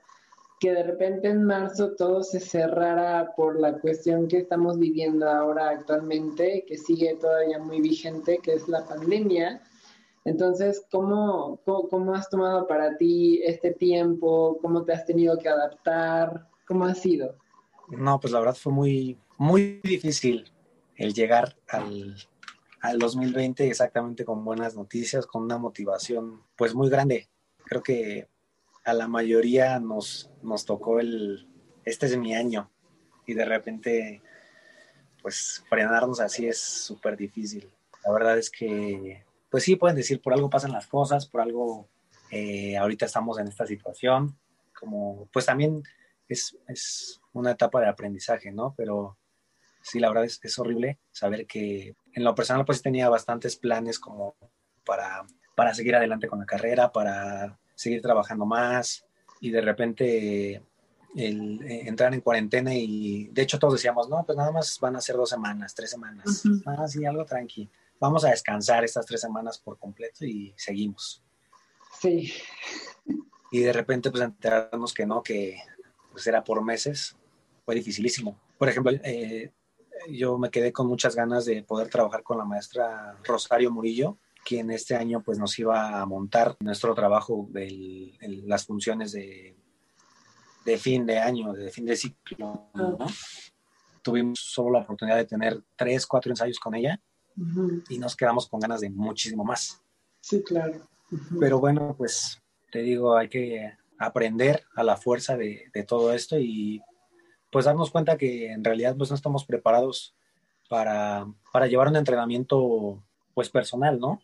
que 0.59 0.73
de 0.73 0.83
repente 0.83 1.29
en 1.29 1.45
marzo 1.45 1.92
todo 1.92 2.25
se 2.25 2.40
cerrara 2.40 3.33
por 3.37 3.61
la 3.61 3.79
cuestión 3.79 4.27
que 4.27 4.38
estamos 4.38 4.81
viviendo 4.81 5.31
ahora 5.31 5.71
actualmente, 5.71 6.64
que 6.66 6.77
sigue 6.77 7.16
todavía 7.21 7.61
muy 7.61 7.81
vigente, 7.81 8.40
que 8.42 8.55
es 8.55 8.66
la 8.66 8.85
pandemia. 8.85 9.62
Entonces, 10.25 10.85
¿cómo, 10.91 11.61
cómo, 11.65 12.15
has 12.15 12.29
tomado 12.29 12.67
para 12.67 12.97
ti 12.97 13.43
este 13.45 13.73
tiempo? 13.73 14.59
¿Cómo 14.63 14.85
te 14.85 14.93
has 14.93 15.05
tenido 15.05 15.37
que 15.39 15.49
adaptar? 15.49 16.49
¿Cómo 16.67 16.85
ha 16.85 16.95
sido? 16.95 17.37
No, 17.89 18.21
pues 18.21 18.33
la 18.33 18.39
verdad 18.39 18.55
fue 18.55 18.73
muy, 18.73 19.19
muy 19.37 19.81
difícil 19.83 20.51
el 20.97 21.13
llegar 21.13 21.57
al, 21.69 22.17
al 22.81 22.99
2020 22.99 23.67
exactamente 23.67 24.25
con 24.25 24.45
buenas 24.45 24.77
noticias, 24.77 25.27
con 25.27 25.43
una 25.43 25.59
motivación 25.59 26.43
pues 26.57 26.75
muy 26.75 26.89
grande. 26.89 27.29
Creo 27.65 27.83
que 27.83 28.29
a 28.85 28.93
la 28.93 29.09
mayoría 29.09 29.81
nos, 29.81 30.31
nos 30.43 30.65
tocó 30.65 31.01
el, 31.01 31.49
este 31.85 32.07
es 32.07 32.17
mi 32.17 32.35
año 32.35 32.71
y 33.27 33.35
de 33.35 33.45
repente 33.45 34.23
pues 35.21 35.65
frenarnos 35.69 36.21
así 36.21 36.47
es 36.47 36.61
súper 36.61 37.17
difícil. 37.17 37.73
La 38.05 38.13
verdad 38.13 38.39
es 38.39 38.51
que 38.51 39.25
pues 39.53 39.65
sí, 39.65 39.77
pueden 39.77 39.97
decir, 39.97 40.23
por 40.23 40.33
algo 40.33 40.49
pasan 40.49 40.73
las 40.73 40.87
cosas, 40.87 41.27
por 41.27 41.43
algo 41.43 41.87
eh, 42.31 42.75
ahorita 42.79 43.05
estamos 43.05 43.38
en 43.38 43.49
esta 43.49 43.67
situación, 43.67 44.35
como 44.73 45.29
pues 45.31 45.45
también 45.45 45.83
es, 46.27 46.57
es, 46.69 47.21
una 47.35 47.51
etapa 47.51 47.79
de 47.83 47.88
aprendizaje, 47.88 48.51
¿no? 48.51 48.75
Pero 48.75 49.19
sí, 49.83 50.01
la 50.01 50.09
verdad 50.09 50.25
es, 50.25 50.41
es 50.43 50.59
horrible 50.59 50.99
saber 51.11 51.47
que 51.47 51.95
en 52.15 52.25
lo 52.25 52.35
personal 52.35 52.65
pues 52.65 52.81
tenía 52.81 53.11
bastantes 53.11 53.57
planes 53.57 53.99
como 53.99 54.37
para, 54.87 55.27
para 55.55 55.75
seguir 55.75 55.97
adelante 55.97 56.29
con 56.29 56.38
la 56.38 56.47
carrera, 56.47 56.91
para 56.91 57.59
seguir 57.75 58.01
trabajando 58.01 58.47
más 58.47 59.05
y 59.43 59.51
de 59.51 59.61
repente 59.61 60.62
el, 61.15 61.62
eh, 61.62 61.88
entrar 61.88 62.15
en 62.15 62.23
cuarentena 62.23 62.75
y 62.75 63.29
de 63.29 63.43
hecho 63.43 63.59
todos 63.59 63.75
decíamos, 63.75 64.09
no, 64.09 64.25
pues 64.25 64.38
nada 64.38 64.51
más 64.51 64.79
van 64.81 64.97
a 64.97 65.03
ser 65.03 65.17
dos 65.17 65.29
semanas, 65.29 65.75
tres 65.75 65.91
semanas, 65.91 66.43
uh 66.47 66.88
sí, 66.88 67.05
algo 67.05 67.27
tranqui 67.27 67.69
vamos 68.03 68.25
a 68.25 68.31
descansar 68.31 68.83
estas 68.83 69.07
tres 69.07 69.21
semanas 69.21 69.59
por 69.59 69.79
completo 69.79 70.25
y 70.25 70.53
seguimos. 70.57 71.23
Sí. 72.01 72.33
Y 73.53 73.61
de 73.61 73.73
repente, 73.73 74.11
pues 74.11 74.25
enterarnos 74.25 74.93
que 74.93 75.07
no, 75.07 75.23
que 75.23 75.62
pues 76.11 76.27
era 76.27 76.43
por 76.43 76.65
meses, 76.65 77.17
fue 77.65 77.77
dificilísimo. 77.77 78.37
Por 78.59 78.69
ejemplo, 78.69 78.91
eh, 79.05 79.53
yo 80.11 80.37
me 80.37 80.51
quedé 80.51 80.73
con 80.73 80.88
muchas 80.88 81.15
ganas 81.15 81.45
de 81.45 81.62
poder 81.62 81.88
trabajar 81.91 82.25
con 82.25 82.38
la 82.38 82.45
maestra 82.45 83.17
Rosario 83.23 83.71
Murillo, 83.71 84.19
quien 84.45 84.73
este 84.73 84.97
año 84.97 85.23
pues 85.23 85.38
nos 85.38 85.57
iba 85.61 86.01
a 86.01 86.05
montar 86.05 86.57
nuestro 86.59 86.97
trabajo 86.97 87.47
de 87.51 88.19
las 88.47 88.67
funciones 88.67 89.12
de, 89.12 89.55
de, 90.65 90.77
fin 90.77 91.07
de 91.07 91.21
año, 91.21 91.53
de 91.53 91.71
fin 91.71 91.87
de 91.87 91.95
ciclo. 91.95 92.67
Tuvimos 94.03 94.41
solo 94.41 94.73
la 94.73 94.81
oportunidad 94.81 95.19
de 95.19 95.27
tener 95.27 95.62
tres, 95.77 96.05
cuatro 96.05 96.33
ensayos 96.33 96.59
con 96.59 96.75
ella 96.75 97.01
y 97.88 97.99
nos 97.99 98.16
quedamos 98.16 98.49
con 98.49 98.61
ganas 98.61 98.81
de 98.81 98.90
muchísimo 98.90 99.45
más. 99.45 99.81
Sí, 100.21 100.42
claro. 100.42 100.88
Pero 101.38 101.61
bueno, 101.61 101.95
pues 101.97 102.40
te 102.71 102.81
digo, 102.81 103.16
hay 103.16 103.29
que 103.29 103.73
aprender 103.99 104.64
a 104.75 104.83
la 104.83 104.97
fuerza 104.97 105.37
de, 105.37 105.71
todo 105.87 106.12
esto 106.12 106.38
y 106.38 106.83
pues 107.51 107.66
darnos 107.66 107.90
cuenta 107.90 108.16
que 108.16 108.51
en 108.51 108.64
realidad 108.64 108.97
pues 108.97 109.11
no 109.11 109.16
estamos 109.16 109.45
preparados 109.45 110.14
para, 110.68 111.27
para 111.53 111.66
llevar 111.66 111.88
un 111.88 111.97
entrenamiento 111.97 113.03
pues 113.35 113.51
personal, 113.51 113.99
¿no? 113.99 114.21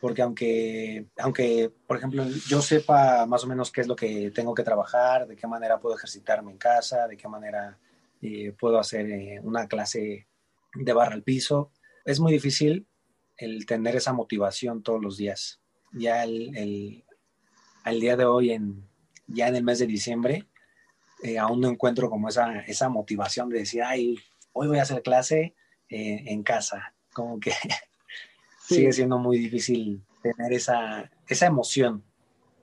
Porque 0.00 0.22
aunque, 0.22 1.06
aunque, 1.18 1.70
por 1.86 1.98
ejemplo, 1.98 2.24
yo 2.48 2.62
sepa 2.62 3.26
más 3.26 3.44
o 3.44 3.46
menos 3.46 3.70
qué 3.70 3.82
es 3.82 3.86
lo 3.86 3.94
que 3.94 4.30
tengo 4.30 4.54
que 4.54 4.62
trabajar, 4.62 5.26
de 5.26 5.36
qué 5.36 5.46
manera 5.46 5.78
puedo 5.78 5.96
ejercitarme 5.96 6.50
en 6.50 6.58
casa, 6.58 7.06
de 7.06 7.16
qué 7.16 7.28
manera 7.28 7.78
eh, 8.22 8.54
puedo 8.58 8.78
hacer 8.78 9.10
eh, 9.10 9.40
una 9.42 9.68
clase 9.68 10.26
de 10.74 10.92
barra 10.92 11.14
al 11.14 11.22
piso. 11.22 11.72
Es 12.04 12.20
muy 12.20 12.32
difícil 12.32 12.86
el 13.36 13.66
tener 13.66 13.96
esa 13.96 14.12
motivación 14.12 14.82
todos 14.82 15.02
los 15.02 15.16
días. 15.16 15.60
Ya 15.92 16.24
el, 16.24 16.56
el 16.56 17.04
al 17.84 18.00
día 18.00 18.16
de 18.16 18.24
hoy, 18.24 18.52
en, 18.52 18.88
ya 19.26 19.48
en 19.48 19.56
el 19.56 19.64
mes 19.64 19.78
de 19.78 19.86
diciembre, 19.86 20.46
eh, 21.22 21.38
aún 21.38 21.60
no 21.60 21.68
encuentro 21.68 22.10
como 22.10 22.28
esa, 22.28 22.60
esa 22.60 22.88
motivación 22.88 23.48
de 23.48 23.60
decir, 23.60 23.82
ay, 23.82 24.16
hoy 24.52 24.68
voy 24.68 24.78
a 24.78 24.82
hacer 24.82 25.02
clase 25.02 25.54
eh, 25.88 26.24
en 26.26 26.42
casa. 26.42 26.94
Como 27.12 27.40
que 27.40 27.52
sigue 28.66 28.92
siendo 28.92 29.18
muy 29.18 29.38
difícil 29.38 30.02
tener 30.22 30.52
esa, 30.52 31.10
esa 31.26 31.46
emoción, 31.46 32.04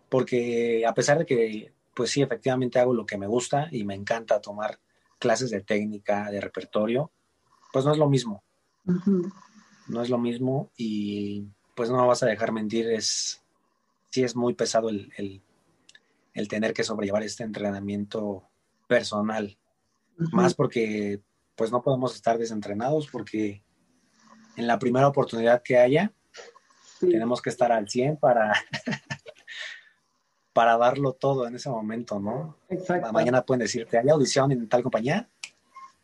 porque 0.09 0.85
a 0.85 0.93
pesar 0.93 1.19
de 1.19 1.25
que, 1.25 1.73
pues 1.95 2.11
sí, 2.11 2.21
efectivamente 2.21 2.79
hago 2.79 2.93
lo 2.93 3.05
que 3.05 3.17
me 3.17 3.27
gusta 3.27 3.67
y 3.71 3.83
me 3.83 3.95
encanta 3.95 4.41
tomar 4.41 4.79
clases 5.19 5.49
de 5.49 5.61
técnica, 5.61 6.29
de 6.31 6.39
repertorio, 6.39 7.11
pues 7.77 7.85
no 7.85 7.91
es 7.91 7.99
lo 7.99 8.09
mismo. 8.09 8.43
No 9.87 10.01
es 10.01 10.09
lo 10.09 10.17
mismo 10.17 10.71
y 10.77 11.45
pues 11.75 11.91
no 11.91 12.01
me 12.01 12.07
vas 12.07 12.23
a 12.23 12.25
dejar 12.25 12.51
mentir, 12.51 12.89
es, 12.89 13.43
sí 14.09 14.23
es 14.23 14.35
muy 14.35 14.55
pesado 14.55 14.89
el, 14.89 15.13
el, 16.33 16.47
tener 16.47 16.73
que 16.73 16.83
sobrellevar 16.83 17.21
este 17.21 17.43
entrenamiento 17.43 18.49
personal. 18.87 19.59
Más 20.31 20.55
porque 20.55 21.21
pues 21.55 21.71
no 21.71 21.83
podemos 21.83 22.15
estar 22.15 22.39
desentrenados 22.39 23.09
porque 23.11 23.61
en 24.55 24.65
la 24.65 24.79
primera 24.79 25.07
oportunidad 25.07 25.61
que 25.61 25.77
haya, 25.77 26.11
tenemos 26.99 27.43
que 27.43 27.51
estar 27.51 27.71
al 27.71 27.87
100 27.87 28.17
para, 28.17 28.53
para 30.51 30.77
darlo 30.79 31.13
todo 31.13 31.45
en 31.45 31.53
ese 31.53 31.69
momento, 31.69 32.19
¿no? 32.19 32.57
Exacto. 32.69 33.13
Mañana 33.13 33.43
pueden 33.43 33.59
decirte, 33.59 33.99
hay 33.99 34.09
audición 34.09 34.51
en 34.51 34.67
tal 34.67 34.81
compañía, 34.81 35.29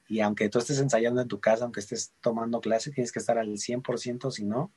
y 0.08 0.20
aunque 0.20 0.50
tú 0.50 0.60
estés 0.60 0.80
ensayando 0.80 1.22
en 1.22 1.28
tu 1.28 1.40
casa, 1.40 1.64
aunque 1.64 1.80
estés 1.80 2.14
tomando 2.22 2.60
clase, 2.62 2.92
tienes 2.92 3.12
que 3.12 3.20
estar 3.20 3.38
al 3.38 3.50
100%, 3.50 4.32
si 4.32 4.46
no, 4.46 4.72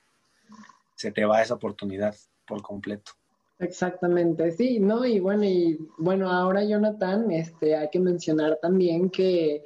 se 0.94 1.12
te 1.12 1.24
va 1.24 1.42
esa 1.42 1.54
oportunidad 1.54 2.14
por 2.46 2.62
completo. 2.62 3.12
Exactamente, 3.58 4.52
sí, 4.52 4.80
¿no? 4.80 5.04
Y 5.04 5.18
bueno, 5.18 5.44
y 5.44 5.78
bueno, 5.98 6.30
ahora 6.30 6.62
Jonathan, 6.62 7.30
este, 7.30 7.74
hay 7.74 7.88
que 7.90 7.98
mencionar 7.98 8.58
también 8.60 9.08
que 9.08 9.64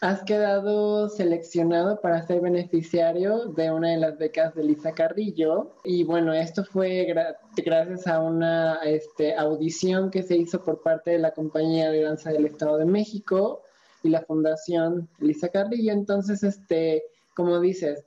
has 0.00 0.22
quedado 0.22 1.08
seleccionado 1.08 2.00
para 2.00 2.24
ser 2.26 2.40
beneficiario 2.40 3.46
de 3.46 3.72
una 3.72 3.90
de 3.90 3.96
las 3.96 4.18
becas 4.18 4.54
de 4.54 4.62
Lisa 4.62 4.92
Carrillo. 4.92 5.72
Y 5.82 6.04
bueno, 6.04 6.32
esto 6.32 6.64
fue 6.64 7.12
gracias 7.56 8.06
a 8.06 8.20
una 8.20 8.76
este, 8.84 9.34
audición 9.34 10.10
que 10.10 10.22
se 10.22 10.36
hizo 10.36 10.62
por 10.62 10.82
parte 10.82 11.12
de 11.12 11.18
la 11.18 11.32
Compañía 11.32 11.90
de 11.90 12.02
Danza 12.02 12.30
del 12.30 12.46
Estado 12.46 12.78
de 12.78 12.84
México 12.84 13.63
y 14.04 14.10
la 14.10 14.22
Fundación 14.22 15.08
Lisa 15.18 15.48
Carrillo. 15.48 15.92
Entonces, 15.92 16.42
este, 16.44 17.02
como 17.34 17.58
dices, 17.60 18.04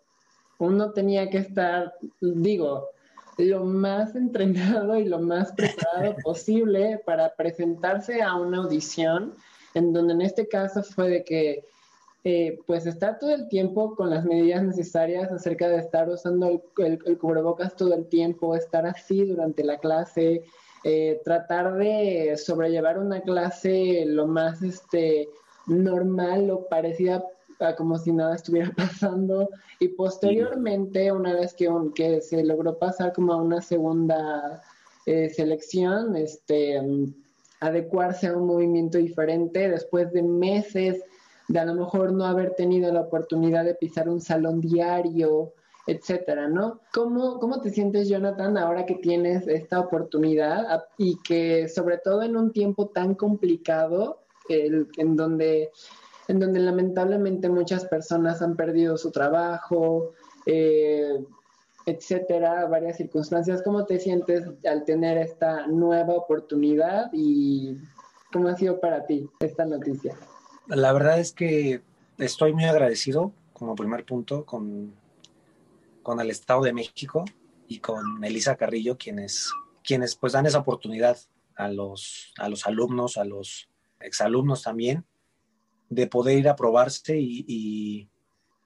uno 0.60 0.92
tenía 0.92 1.30
que 1.30 1.40
estar, 1.40 1.94
digo, 2.22 2.90
lo 3.38 3.66
más 3.66 4.16
entrenado 4.16 4.98
y 4.98 5.06
lo 5.06 5.20
más 5.20 5.52
preparado 5.52 6.16
posible 6.24 7.02
para 7.06 7.36
presentarse 7.36 8.22
a 8.22 8.36
una 8.36 8.60
audición, 8.60 9.36
en 9.74 9.94
donde 9.94 10.14
en 10.14 10.22
este 10.22 10.48
caso 10.48 10.82
fue 10.84 11.10
de 11.10 11.24
que 11.24 11.66
eh, 12.24 12.60
pues 12.66 12.86
estar 12.86 13.20
todo 13.20 13.34
el 13.34 13.48
tiempo 13.48 13.96
con 13.96 14.10
las 14.10 14.26
medidas 14.26 14.64
necesarias 14.64 15.32
acerca 15.32 15.70
de 15.70 15.78
estar 15.78 16.10
usando 16.10 16.62
el, 16.78 17.18
cubrebocas 17.18 17.76
todo 17.76 17.94
el 17.94 18.08
tiempo, 18.08 18.56
estar 18.56 18.86
así 18.86 19.24
durante 19.24 19.64
la 19.64 19.78
clase, 19.78 20.44
eh, 20.84 21.22
tratar 21.24 21.76
de 21.76 22.36
sobrellevar 22.38 22.98
una 23.00 23.22
clase 23.22 24.04
lo 24.08 24.28
más 24.28 24.62
este, 24.62 25.30
normal 25.68 26.50
o 26.50 26.68
parecida 26.68 27.24
a 27.60 27.76
como 27.76 27.98
si 27.98 28.12
nada 28.12 28.36
estuviera 28.36 28.72
pasando 28.76 29.50
y 29.80 29.90
posteriormente 29.90 31.12
una 31.12 31.34
vez 31.34 31.54
que, 31.54 32.22
se 32.22 32.44
logró 32.44 32.78
pasar 32.78 33.14
como 33.14 33.34
a 33.34 33.42
una 33.42 33.62
segunda 33.62 34.62
eh, 35.06 35.30
selección, 35.30 36.16
este, 36.16 36.82
adecuarse 37.60 38.28
a 38.28 38.38
un 38.38 38.48
movimiento 38.48 38.98
diferente 38.98 39.70
después 39.70 40.12
de 40.14 40.24
meses 40.24 41.04
de 41.48 41.60
a 41.60 41.66
lo 41.66 41.76
mejor 41.76 42.12
no 42.12 42.26
haber 42.26 42.56
tenido 42.56 42.92
la 42.92 43.02
oportunidad 43.02 43.64
de 43.64 43.76
pisar 43.76 44.10
un 44.10 44.20
salón 44.20 44.60
diario, 44.60 45.54
etcétera, 45.88 46.50
¿no? 46.50 46.82
¿Cómo, 46.94 47.40
¿Cómo 47.40 47.62
te 47.62 47.70
sientes, 47.70 48.10
Jonathan, 48.10 48.58
ahora 48.58 48.86
que 48.86 48.96
tienes 48.96 49.48
esta 49.48 49.80
oportunidad 49.80 50.84
y 50.98 51.18
que 51.22 51.70
sobre 51.70 51.98
todo 51.98 52.24
en 52.24 52.36
un 52.36 52.52
tiempo 52.52 52.88
tan 52.90 53.16
complicado, 53.16 54.20
en, 54.50 55.16
donde, 55.16 55.72
en 56.28 56.40
donde 56.40 56.60
lamentablemente 56.60 57.50
muchas 57.50 57.86
personas 57.86 58.42
han 58.42 58.56
perdido 58.56 58.98
su 58.98 59.12
trabajo, 59.12 60.14
eh, 60.46 61.24
etcétera, 61.86 62.66
varias 62.68 62.98
circunstancias, 62.98 63.62
¿cómo 63.64 63.86
te 63.86 64.00
sientes 64.00 64.44
al 64.66 64.84
tener 64.84 65.18
esta 65.18 65.68
nueva 65.68 66.14
oportunidad 66.14 67.10
y 67.14 67.78
cómo 68.32 68.50
ha 68.50 68.58
sido 68.58 68.80
para 68.80 69.06
ti 69.06 69.30
esta 69.40 69.66
noticia? 69.66 70.16
La 70.68 70.92
verdad 70.92 71.20
es 71.20 71.32
que 71.32 71.82
estoy 72.18 72.54
muy 72.54 72.66
agradecido, 72.66 73.32
como 73.54 73.76
primer 73.76 74.04
punto, 74.06 74.46
con, 74.46 74.94
con 76.04 76.20
el 76.20 76.30
Estado 76.30 76.62
de 76.64 76.74
México 76.74 77.24
y 77.70 77.80
con 77.80 78.24
Elisa 78.24 78.58
Carrillo, 78.58 78.98
quienes, 78.98 79.52
quienes 79.82 80.16
pues 80.16 80.34
dan 80.34 80.46
esa 80.46 80.60
oportunidad 80.60 81.18
a 81.56 81.70
los, 81.70 82.34
a 82.38 82.50
los 82.50 82.68
alumnos, 82.68 83.18
a 83.18 83.24
los 83.24 83.70
exalumnos 84.00 84.64
también, 84.64 85.06
de 85.90 86.08
poder 86.08 86.38
ir 86.38 86.50
a 86.50 86.56
probarse 86.56 87.18
y, 87.18 88.10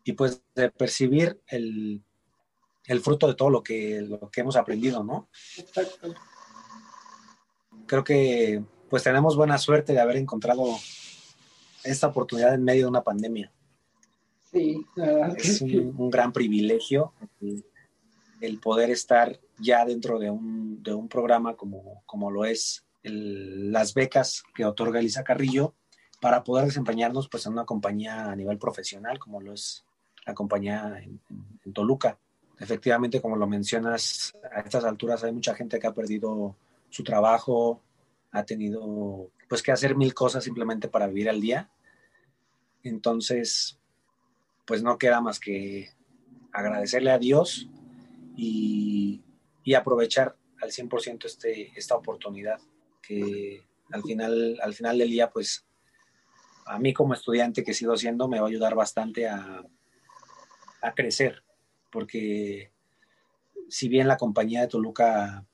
y, 0.04 0.14
pues 0.14 0.44
de 0.56 0.70
percibir 0.70 1.40
el, 1.48 2.04
el, 2.86 3.00
fruto 3.02 3.28
de 3.28 3.36
todo 3.36 3.50
lo 3.50 3.64
que, 3.64 4.02
lo 4.02 4.30
que 4.30 4.42
hemos 4.42 4.56
aprendido, 4.56 5.04
¿no? 5.04 5.30
Exacto. 5.58 6.14
Creo 7.86 8.04
que 8.04 8.64
pues 8.90 9.04
tenemos 9.04 9.38
buena 9.38 9.58
suerte 9.58 9.94
de 9.94 10.02
haber 10.02 10.18
encontrado 10.18 10.66
esta 11.84 12.08
oportunidad 12.08 12.54
en 12.54 12.64
medio 12.64 12.84
de 12.84 12.90
una 12.90 13.04
pandemia. 13.04 13.52
Sí, 14.52 14.86
es 15.38 15.62
un, 15.62 16.10
gran 16.10 16.34
privilegio 16.34 17.14
el, 18.42 18.60
poder 18.60 18.90
estar 18.90 19.40
ya 19.58 19.86
dentro 19.86 20.20
de 20.20 20.30
un, 20.30 20.84
de 20.84 20.94
un 20.94 21.08
programa 21.08 21.56
como, 21.56 22.04
como 22.06 22.30
lo 22.30 22.44
es 22.44 22.86
las 23.04 23.94
becas 23.94 24.44
que 24.54 24.66
otorga 24.66 25.00
Elisa 25.00 25.24
Carrillo 25.24 25.74
para 26.20 26.44
poder 26.44 26.66
desempeñarnos 26.66 27.28
pues 27.30 27.46
en 27.46 27.54
una 27.54 27.66
compañía 27.66 28.32
a 28.32 28.36
nivel 28.36 28.58
profesional 28.58 29.18
como 29.18 29.42
lo 29.42 29.54
es 29.54 29.86
la 30.26 30.34
compañía 30.36 31.00
en, 31.02 31.20
en 31.66 31.74
Toluca. 31.74 32.20
Efectivamente, 32.60 33.20
como 33.20 33.36
lo 33.36 33.48
mencionas, 33.48 34.38
a 34.56 34.60
estas 34.60 34.84
alturas 34.84 35.24
hay 35.24 35.32
mucha 35.32 35.56
gente 35.56 35.80
que 35.80 35.88
ha 35.88 35.94
perdido 35.94 36.56
su 36.90 37.04
trabajo, 37.04 37.82
ha 38.32 38.44
tenido 38.44 39.32
pues 39.50 39.64
que 39.64 39.72
hacer 39.72 39.96
mil 39.96 40.14
cosas 40.14 40.44
simplemente 40.44 40.88
para 40.88 41.08
vivir 41.08 41.30
al 41.30 41.42
día. 41.42 41.70
Entonces, 42.84 43.80
pues 44.66 44.84
no 44.84 44.98
queda 44.98 45.22
más 45.22 45.40
que 45.40 45.90
agradecerle 46.52 47.12
a 47.12 47.20
Dios 47.20 47.68
y, 48.38 49.24
aprovechar 49.76 50.36
al 50.62 50.70
100% 50.70 51.26
este, 51.26 51.72
esta 51.78 51.96
oportunidad 51.96 52.60
que 53.12 53.64
al 53.92 54.04
final, 54.04 54.58
al 54.62 54.74
final 54.74 54.98
del 54.98 55.10
día, 55.10 55.30
pues 55.30 55.66
a 56.66 56.80
mí 56.80 56.94
como 56.94 57.14
estudiante 57.14 57.64
que 57.64 57.74
sigo 57.74 57.98
siendo 57.98 58.28
me 58.28 58.40
va 58.40 58.46
a 58.46 58.50
ayudar 58.50 58.76
bastante 58.76 59.28
a, 59.28 59.64
crecer, 60.96 61.44
porque 61.92 62.72
si 63.70 63.88
bien 63.88 64.08
la 64.08 64.18
compañía 64.18 64.62
de 64.62 64.68
Toluca 64.68 65.46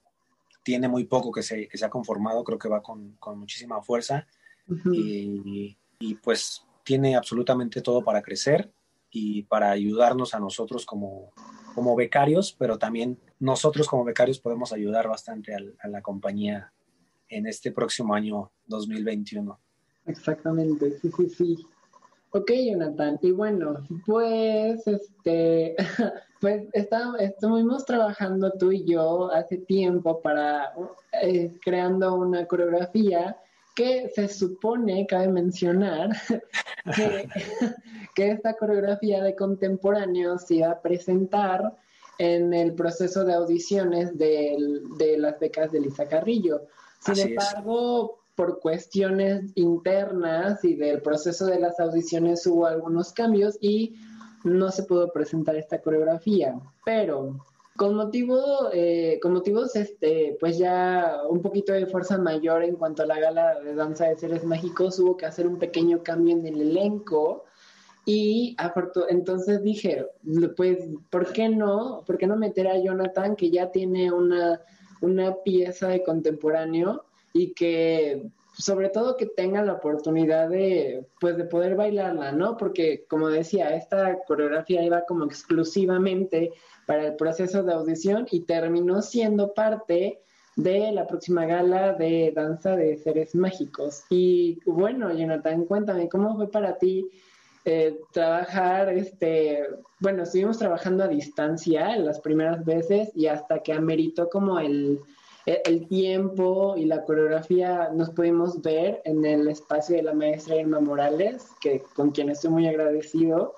tiene 0.64 0.88
muy 0.88 1.04
poco 1.04 1.32
que 1.32 1.44
se, 1.44 1.70
ha 1.84 1.90
conformado, 1.90 2.44
creo 2.46 2.58
que 2.58 2.70
va 2.70 2.82
con, 2.82 3.18
muchísima 3.36 3.82
fuerza. 3.82 4.28
y, 4.92 5.76
pues 6.24 6.64
tiene 6.84 7.16
absolutamente 7.16 7.82
todo 7.82 8.04
para 8.04 8.22
crecer 8.22 8.72
y 9.12 9.44
para 9.44 9.72
ayudarnos 9.72 10.34
a 10.34 10.40
nosotros 10.40 10.86
como, 10.86 11.34
como 11.76 11.96
becarios, 11.96 12.56
pero 12.58 12.78
también 12.78 13.20
nosotros 13.40 13.88
como 13.88 14.04
becarios 14.04 14.40
podemos 14.40 14.74
ayudar 14.74 15.08
bastante 15.08 15.54
a, 15.54 15.88
la 15.88 16.02
compañía 16.02 16.74
en 17.30 17.48
este 17.48 17.72
próximo 17.72 18.14
año 18.14 18.52
2021. 18.68 19.60
Exactamente, 20.06 20.98
sí, 21.00 21.12
sí, 21.16 21.30
sí. 21.30 21.68
Ok, 22.32 22.52
Jonathan. 22.52 23.18
Y 23.22 23.32
bueno, 23.32 23.88
pues, 24.06 24.86
este, 24.86 25.76
pues 26.42 26.68
estuvimos 26.74 27.86
trabajando 27.86 28.52
tú 28.52 28.72
y 28.72 28.86
yo 28.86 29.32
hace 29.32 29.58
tiempo 29.58 30.22
para 30.22 30.74
eh, 31.22 31.58
creando 31.64 32.16
una 32.16 32.46
coreografía 32.46 33.38
que 33.76 34.10
se 34.14 34.28
supone, 34.28 35.06
cabe 35.06 35.28
mencionar, 35.30 36.10
que, 36.96 37.30
que 38.16 38.32
esta 38.32 38.56
coreografía 38.56 39.24
de 39.24 39.36
contemporáneos 39.36 40.44
se 40.44 40.56
iba 40.56 40.72
a 40.72 40.82
presentar 40.82 41.78
en 42.18 42.54
el 42.54 42.74
proceso 42.74 43.24
de 43.24 43.34
audiciones 43.34 44.18
de, 44.18 44.58
de 44.98 45.18
las 45.18 45.40
becas 45.40 45.72
de 45.72 45.82
Lisa 45.82 46.08
Carrillo. 46.08 46.62
Sin 47.14 47.30
embargo, 47.30 48.20
por 48.36 48.60
cuestiones 48.60 49.52
internas 49.56 50.64
y 50.64 50.76
del 50.76 51.02
proceso 51.02 51.48
de 51.48 51.60
las 51.60 51.80
audiciones 51.80 52.46
hubo 52.46 52.68
algunos 52.68 53.12
cambios 53.12 53.58
y 53.60 53.96
no 54.44 54.72
se 54.72 54.84
pudo 54.84 55.12
presentar 55.12 55.56
esta 55.56 55.82
coreografía. 55.82 56.60
Pero 56.86 57.40
con 57.78 57.96
motivo, 57.96 58.70
eh, 58.74 59.20
con 59.22 59.34
motivos, 59.34 59.76
este, 59.76 60.38
pues 60.40 60.58
ya 60.58 61.22
un 61.30 61.42
poquito 61.42 61.74
de 61.74 61.86
fuerza 61.86 62.18
mayor 62.18 62.64
en 62.64 62.76
cuanto 62.76 63.04
a 63.04 63.06
la 63.06 63.20
gala 63.20 63.60
de 63.60 63.76
danza 63.76 64.06
de 64.06 64.18
seres 64.18 64.44
mágicos, 64.44 65.00
hubo 65.00 65.18
que 65.18 65.26
hacer 65.26 65.48
un 65.48 65.58
pequeño 65.58 66.04
cambio 66.04 66.36
en 66.36 66.46
el 66.46 66.62
elenco. 66.62 67.46
Y 68.06 68.56
entonces 69.10 69.64
dije, 69.64 70.06
pues, 70.56 70.78
¿por 71.10 71.34
qué 71.34 71.50
no? 71.50 72.04
¿Por 72.06 72.18
qué 72.18 72.26
no 72.26 72.38
meter 72.38 72.68
a 72.68 72.80
Jonathan, 72.80 73.36
que 73.36 73.52
ya 73.52 73.70
tiene 73.70 74.12
una, 74.12 74.62
una 75.02 75.36
pieza 75.44 75.88
de 75.88 76.04
contemporáneo? 76.04 77.04
y 77.38 77.54
que 77.54 78.30
sobre 78.54 78.90
todo 78.90 79.18
que 79.18 79.28
tengan 79.28 79.68
la 79.68 79.74
oportunidad 79.74 80.50
de, 80.50 81.06
pues, 81.20 81.38
de 81.38 81.44
poder 81.44 81.76
bailarla, 81.76 82.32
¿no? 82.32 82.58
Porque, 82.58 83.06
como 83.08 83.28
decía, 83.30 83.76
esta 83.76 84.24
coreografía 84.26 84.84
iba 84.84 85.06
como 85.06 85.26
exclusivamente 85.26 86.52
para 86.88 87.06
el 87.06 87.16
proceso 87.16 87.62
de 87.62 87.74
audición 87.74 88.26
y 88.32 88.42
terminó 88.42 89.04
siendo 89.04 89.54
parte 89.54 90.20
de 90.56 90.92
la 90.92 91.06
próxima 91.06 91.46
gala 91.46 91.94
de 91.94 92.32
danza 92.36 92.76
de 92.76 92.98
seres 92.98 93.36
mágicos. 93.36 94.04
Y 94.10 94.60
bueno, 94.66 95.14
Jonathan, 95.14 95.66
cuéntame, 95.66 96.10
¿cómo 96.10 96.36
fue 96.36 96.50
para 96.50 96.80
ti 96.80 97.12
eh, 97.68 98.00
trabajar, 98.12 98.90
este, 98.90 99.68
bueno, 100.00 100.24
estuvimos 100.24 100.58
trabajando 100.58 101.04
a 101.04 101.08
distancia 101.08 101.96
las 101.98 102.20
primeras 102.20 102.64
veces 102.64 103.12
y 103.16 103.28
hasta 103.28 103.60
que 103.60 103.74
ameritó 103.74 104.30
como 104.30 104.60
el 104.60 105.00
el 105.48 105.88
tiempo 105.88 106.76
y 106.76 106.86
la 106.86 107.04
coreografía 107.04 107.90
nos 107.94 108.10
pudimos 108.10 108.62
ver 108.62 109.02
en 109.06 109.26
el 109.26 109.48
espacio 109.48 109.96
de 109.96 110.04
la 110.04 110.14
maestra 110.14 110.58
Irma 110.58 110.82
Morales, 110.82 111.48
que, 111.62 111.84
con 111.96 112.12
quien 112.12 112.30
estoy 112.30 112.52
muy 112.52 112.68
agradecido. 112.68 113.56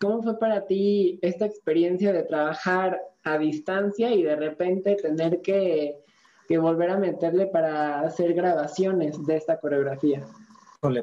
¿Cómo 0.00 0.22
fue 0.22 0.38
para 0.38 0.66
ti 0.66 1.18
esta 1.22 1.46
experiencia 1.46 2.12
de 2.12 2.24
trabajar 2.24 3.00
a 3.22 3.38
distancia 3.38 4.10
y 4.10 4.22
de 4.22 4.36
repente 4.36 4.96
tener 4.96 5.40
que, 5.40 5.96
volver 6.50 6.90
a 6.90 6.98
meterle 6.98 7.46
para 7.46 8.00
hacer 8.00 8.34
grabaciones 8.34 9.24
de 9.26 9.36
esta 9.36 9.58
coreografía? 9.58 10.22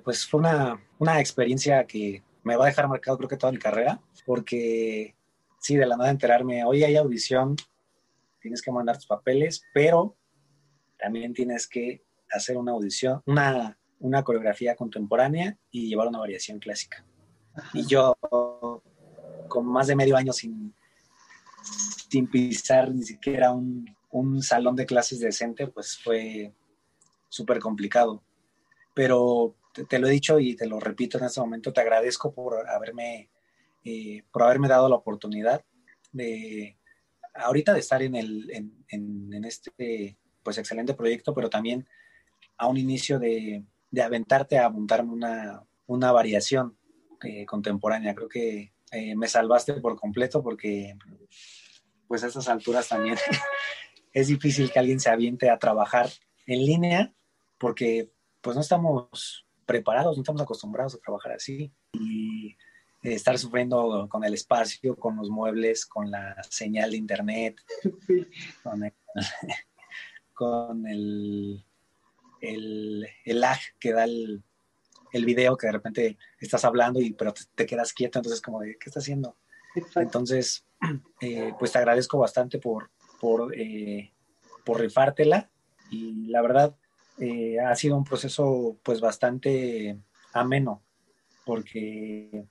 Pues 0.04 0.27
fue 0.27 0.39
una, 0.39 1.19
experiencia 1.19 1.84
que 1.86 2.21
me 2.43 2.56
va 2.56 2.65
a 2.65 2.67
dejar 2.67 2.88
marcado 2.88 3.17
creo 3.17 3.30
que 3.30 3.38
toda 3.38 3.51
mi 3.51 3.60
carrera, 3.60 4.01
porque 4.25 5.15
sí, 5.60 5.75
de 5.75 5.86
la 5.86 5.97
nada 5.97 6.10
enterarme, 6.10 6.63
hoy 6.63 6.84
hay 6.84 6.95
audición, 6.95 7.56
tienes 8.39 8.62
que 8.62 8.71
mandar 8.71 8.97
tus 8.97 9.06
papeles, 9.06 9.63
pero 9.73 10.15
también 10.97 11.34
tienes 11.34 11.67
que 11.67 12.04
hacer 12.32 12.58
una 12.58 12.71
audición, 12.71 13.21
una, 13.25 13.77
una 13.99 14.23
coreografía 14.23 14.75
contemporánea 14.75 15.58
y 15.69 15.88
llevar 15.88 16.08
una 16.08 16.19
variación 16.19 16.60
clásica. 16.60 17.06
Y 17.73 17.86
yo, 17.86 18.17
con 19.47 19.65
más 19.65 19.88
de 19.88 19.95
medio 19.95 20.15
año 20.15 20.32
sin, 20.32 20.73
sin 22.10 22.27
pisar 22.27 22.91
ni 22.91 23.04
siquiera 23.04 23.51
un, 23.51 23.86
un 24.10 24.41
salón 24.41 24.75
de 24.75 24.86
clases 24.86 25.19
decente, 25.19 25.67
pues 25.67 25.99
fue 26.01 26.54
súper 27.30 27.60
complicado. 27.60 28.23
Pero 28.93 29.56
te, 29.74 30.00
lo 30.00 30.08
he 30.08 30.12
dicho 30.12 30.40
y 30.40 30.56
te 30.56 30.68
lo 30.68 30.80
repito 30.80 31.18
en 31.18 31.26
este 31.26 31.40
momento, 31.40 31.74
te 31.74 31.82
agradezco 31.82 32.34
por 32.34 32.68
haberme, 32.70 33.30
eh, 33.84 34.24
por 34.32 34.44
haberme 34.44 34.68
dado 34.68 34.90
la 34.90 34.96
oportunidad 34.96 35.64
de 36.12 36.78
ahorita 37.34 37.74
de 37.74 37.80
estar 37.80 38.02
en, 38.02 38.16
el, 38.16 38.52
en, 38.90 39.44
este 39.46 40.18
pues 40.44 40.58
excelente 40.58 40.94
proyecto, 40.94 41.34
pero 41.34 41.50
también 41.50 41.88
a 42.58 42.68
un 42.68 42.78
inicio 42.78 43.20
de, 43.20 43.64
de 43.90 44.02
aventarte 44.02 44.58
a 44.58 44.70
montarme 44.70 45.14
una, 45.14 45.64
una 45.88 46.12
variación 46.12 46.78
eh, 47.24 47.46
contemporánea. 47.46 48.16
Creo 48.16 48.30
que 48.30 48.74
eh, 48.92 49.16
me 49.16 49.28
salvaste 49.28 49.74
por 49.76 49.96
completo 49.96 50.44
porque 50.44 50.98
pues 52.08 52.24
a 52.24 52.28
estas 52.28 52.50
alturas 52.50 52.90
también 52.90 53.16
es 54.14 54.28
difícil 54.28 54.72
que 54.72 54.80
alguien 54.80 55.00
se 55.00 55.10
aviente 55.10 55.50
a 55.50 55.60
trabajar 55.60 56.10
en 56.46 56.66
línea 56.66 57.14
porque 57.58 58.12
pues 58.42 58.56
no 58.56 58.62
estamos 58.62 59.46
preparados, 59.72 60.18
no 60.18 60.22
estamos 60.22 60.42
acostumbrados 60.42 60.96
a 60.96 61.00
trabajar 61.00 61.32
así. 61.32 61.72
Y 61.94 62.50
eh, 63.04 63.14
estar 63.14 63.38
sufriendo 63.38 64.08
con 64.10 64.24
el 64.26 64.34
espacio, 64.34 64.98
con 64.98 65.16
los 65.16 65.30
muebles, 65.30 65.86
con 65.86 66.12
la 66.12 66.36
señal 66.50 66.92
de 66.92 66.98
internet, 66.98 67.56
con, 70.34 70.86
el, 70.88 71.64
el, 72.42 73.08
el, 73.24 73.40
lag 73.40 73.60
que 73.80 73.94
da 73.94 74.04
el, 74.04 74.44
el, 75.14 75.26
video, 75.26 75.56
que 75.56 75.68
de 75.68 75.74
repente 75.74 76.18
estás 76.40 76.66
hablando 76.66 77.00
y 77.00 77.14
pero 77.14 77.34
te, 77.56 77.66
quedas 77.66 77.94
quieto, 77.94 78.20
entonces 78.20 78.42
como 78.42 78.60
de, 78.60 78.78
¿qué 78.78 78.90
estás 78.90 79.04
haciendo? 79.04 79.38
Entonces, 79.96 80.66
eh, 81.22 81.54
pues 81.58 81.72
te 81.72 81.78
agradezco 81.78 82.18
bastante 82.18 82.60
por, 82.60 82.92
por, 83.22 83.58
eh, 83.58 84.12
por 84.66 84.82
rifártela 84.82 85.50
y 85.90 86.28
la 86.28 86.42
verdad, 86.42 86.76
eh, 87.22 87.60
ha 87.60 87.76
sido 87.76 87.96
un 87.96 88.04
proceso 88.04 88.80
pues 88.82 89.00
bastante 89.00 89.96
ameno, 90.34 90.82
porque 91.46 92.48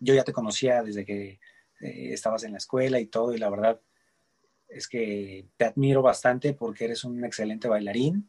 yo 0.00 0.12
ya 0.12 0.24
te 0.24 0.32
conocía 0.32 0.82
desde 0.82 1.04
que 1.04 1.38
eh, 1.80 2.12
estabas 2.12 2.42
en 2.42 2.50
la 2.50 2.58
escuela 2.58 2.98
y 2.98 3.06
todo, 3.06 3.32
y 3.32 3.38
la 3.38 3.48
verdad 3.48 3.80
es 4.68 4.88
que 4.88 5.46
te 5.56 5.66
admiro 5.66 6.02
bastante 6.02 6.52
porque 6.52 6.86
eres 6.86 7.04
un 7.04 7.24
excelente 7.24 7.68
bailarín, 7.68 8.28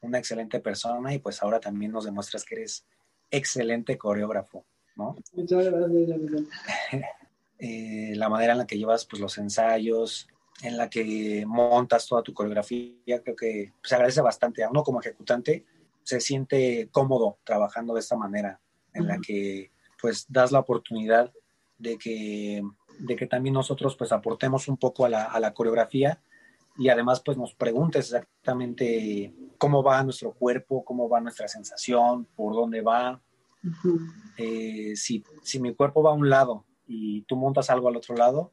una 0.00 0.16
excelente 0.16 0.58
persona 0.58 1.12
y 1.12 1.18
pues 1.18 1.42
ahora 1.42 1.60
también 1.60 1.92
nos 1.92 2.06
demuestras 2.06 2.42
que 2.42 2.54
eres 2.54 2.86
excelente 3.30 3.98
coreógrafo, 3.98 4.64
¿no? 4.96 5.16
Muchas 5.34 5.66
gracias. 5.66 6.44
eh, 7.58 8.12
la 8.14 8.30
manera 8.30 8.52
en 8.52 8.58
la 8.60 8.66
que 8.66 8.78
llevas 8.78 9.04
pues 9.04 9.20
los 9.20 9.36
ensayos, 9.36 10.30
en 10.62 10.76
la 10.76 10.90
que 10.90 11.44
montas 11.46 12.06
toda 12.06 12.22
tu 12.22 12.34
coreografía, 12.34 13.22
creo 13.22 13.36
que 13.36 13.72
se 13.82 13.94
agradece 13.94 14.20
bastante. 14.20 14.62
A 14.62 14.70
uno 14.70 14.82
como 14.82 15.00
ejecutante 15.00 15.64
se 16.02 16.20
siente 16.20 16.88
cómodo 16.90 17.38
trabajando 17.44 17.94
de 17.94 18.00
esta 18.00 18.16
manera, 18.16 18.60
en 18.92 19.06
la 19.06 19.18
que 19.18 19.70
pues 20.00 20.26
das 20.28 20.52
la 20.52 20.60
oportunidad 20.60 21.32
de 21.78 21.96
que, 21.96 22.62
de 22.98 23.16
que 23.16 23.26
también 23.26 23.54
nosotros 23.54 23.96
pues 23.96 24.12
aportemos 24.12 24.68
un 24.68 24.76
poco 24.76 25.04
a 25.04 25.08
la, 25.08 25.24
a 25.24 25.40
la 25.40 25.54
coreografía 25.54 26.22
y 26.76 26.88
además 26.88 27.20
pues 27.24 27.36
nos 27.36 27.54
preguntes 27.54 28.06
exactamente 28.06 29.34
cómo 29.58 29.82
va 29.82 30.02
nuestro 30.02 30.32
cuerpo, 30.32 30.84
cómo 30.84 31.08
va 31.08 31.20
nuestra 31.20 31.48
sensación, 31.48 32.26
por 32.36 32.54
dónde 32.54 32.80
va. 32.80 33.20
eh, 34.38 34.96
si, 34.96 35.22
si 35.42 35.60
mi 35.60 35.74
cuerpo 35.74 36.02
va 36.02 36.10
a 36.10 36.14
un 36.14 36.30
lado 36.30 36.64
y 36.86 37.22
tú 37.22 37.36
montas 37.36 37.68
algo 37.70 37.88
al 37.88 37.96
otro 37.96 38.16
lado, 38.16 38.52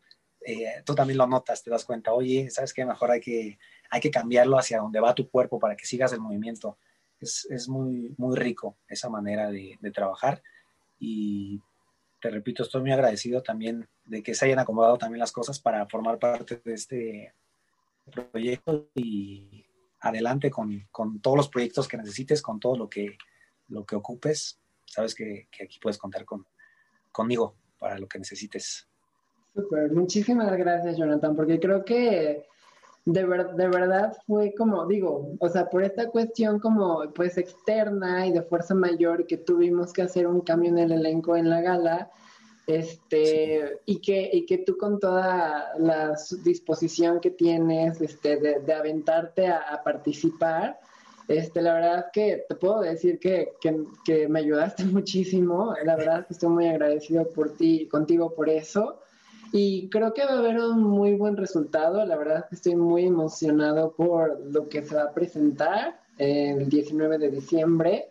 eh, 0.49 0.81
tú 0.85 0.95
también 0.95 1.17
lo 1.17 1.27
notas, 1.27 1.61
te 1.61 1.69
das 1.69 1.83
cuenta, 1.83 2.13
oye, 2.13 2.49
¿sabes 2.49 2.73
qué? 2.73 2.85
Mejor 2.85 3.11
hay 3.11 3.19
que, 3.19 3.59
hay 3.89 3.99
que 3.99 4.09
cambiarlo 4.09 4.57
hacia 4.57 4.79
donde 4.79 5.01
va 5.01 5.13
tu 5.13 5.29
cuerpo 5.29 5.59
para 5.59 5.75
que 5.75 5.85
sigas 5.85 6.13
el 6.13 6.21
movimiento. 6.21 6.77
Es, 7.19 7.45
es 7.49 7.67
muy, 7.67 8.15
muy 8.17 8.37
rico 8.37 8.77
esa 8.87 9.09
manera 9.09 9.51
de, 9.51 9.77
de, 9.81 9.91
trabajar 9.91 10.41
y 10.99 11.59
te 12.21 12.29
repito, 12.29 12.63
estoy 12.63 12.79
muy 12.79 12.93
agradecido 12.93 13.43
también 13.43 13.89
de 14.05 14.23
que 14.23 14.35
se 14.35 14.45
hayan 14.45 14.59
acomodado 14.59 14.97
también 14.97 15.19
las 15.19 15.33
cosas 15.33 15.59
para 15.59 15.85
formar 15.87 16.17
parte 16.17 16.61
de 16.63 16.73
este 16.73 17.33
proyecto 18.09 18.89
y 18.95 19.65
adelante 19.99 20.49
con, 20.49 20.87
con 20.91 21.19
todos 21.19 21.35
los 21.35 21.49
proyectos 21.49 21.89
que 21.89 21.97
necesites, 21.97 22.41
con 22.41 22.61
todo 22.61 22.77
lo 22.77 22.89
que, 22.89 23.17
lo 23.67 23.85
que 23.85 23.97
ocupes. 23.97 24.61
Sabes 24.85 25.13
que, 25.13 25.49
que 25.51 25.65
aquí 25.65 25.77
puedes 25.81 25.97
contar 25.97 26.23
con, 26.23 26.47
conmigo 27.11 27.57
para 27.77 27.99
lo 27.99 28.07
que 28.07 28.19
necesites. 28.19 28.87
Super, 29.57 29.91
muchísimas 29.91 30.55
gracias 30.55 30.97
Jonathan, 30.97 31.35
porque 31.35 31.59
creo 31.59 31.83
que 31.83 32.45
de, 33.05 33.25
ver, 33.25 33.55
de 33.55 33.67
verdad 33.67 34.15
fue 34.27 34.53
como, 34.53 34.85
digo, 34.85 35.31
o 35.39 35.49
sea, 35.49 35.67
por 35.67 35.83
esta 35.83 36.11
cuestión 36.11 36.59
como 36.59 37.11
pues 37.15 37.39
externa 37.39 38.27
y 38.27 38.33
de 38.33 38.43
fuerza 38.43 38.75
mayor 38.75 39.25
que 39.25 39.37
tuvimos 39.37 39.93
que 39.93 40.03
hacer 40.03 40.27
un 40.27 40.41
cambio 40.41 40.69
en 40.69 40.77
el 40.77 40.91
elenco 40.91 41.35
en 41.35 41.49
la 41.49 41.61
gala, 41.61 42.11
este, 42.67 43.67
sí. 43.67 43.73
y, 43.87 43.99
que, 43.99 44.29
y 44.31 44.45
que 44.45 44.59
tú 44.59 44.77
con 44.77 44.99
toda 44.99 45.71
la 45.79 46.15
disposición 46.43 47.19
que 47.19 47.31
tienes 47.31 47.99
este, 47.99 48.37
de, 48.37 48.59
de 48.59 48.73
aventarte 48.73 49.47
a, 49.47 49.57
a, 49.73 49.81
participar, 49.81 50.79
este, 51.27 51.63
la 51.63 51.73
verdad 51.73 52.05
que 52.13 52.45
te 52.47 52.53
puedo 52.53 52.81
decir 52.81 53.17
que, 53.17 53.53
que, 53.59 53.85
que 54.05 54.27
me 54.27 54.37
ayudaste 54.37 54.83
muchísimo, 54.85 55.73
la 55.83 55.95
verdad 55.95 56.27
que 56.27 56.35
estoy 56.35 56.49
muy 56.49 56.67
agradecido 56.67 57.27
por 57.29 57.57
ti, 57.57 57.87
contigo 57.87 58.35
por 58.35 58.49
eso. 58.49 58.99
Y 59.51 59.89
creo 59.89 60.13
que 60.13 60.25
va 60.25 60.33
a 60.33 60.39
haber 60.39 60.59
un 60.59 60.83
muy 60.83 61.15
buen 61.15 61.37
resultado. 61.37 62.05
La 62.05 62.17
verdad 62.17 62.45
estoy 62.51 62.75
muy 62.75 63.05
emocionado 63.05 63.93
por 63.93 64.39
lo 64.51 64.67
que 64.67 64.83
se 64.83 64.95
va 64.95 65.03
a 65.03 65.13
presentar 65.13 65.99
el 66.17 66.67
19 66.69 67.17
de 67.17 67.29
diciembre. 67.29 68.09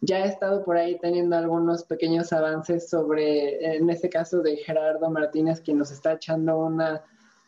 Ya 0.00 0.24
he 0.24 0.28
estado 0.28 0.64
por 0.64 0.76
ahí 0.76 0.98
teniendo 1.00 1.36
algunos 1.36 1.82
pequeños 1.82 2.32
avances 2.32 2.88
sobre, 2.88 3.76
en 3.76 3.90
este 3.90 4.08
caso 4.08 4.40
de 4.40 4.56
Gerardo 4.58 5.10
Martínez, 5.10 5.60
quien 5.60 5.78
nos 5.78 5.90
está 5.90 6.12
echando 6.12 6.58
una 6.58 7.02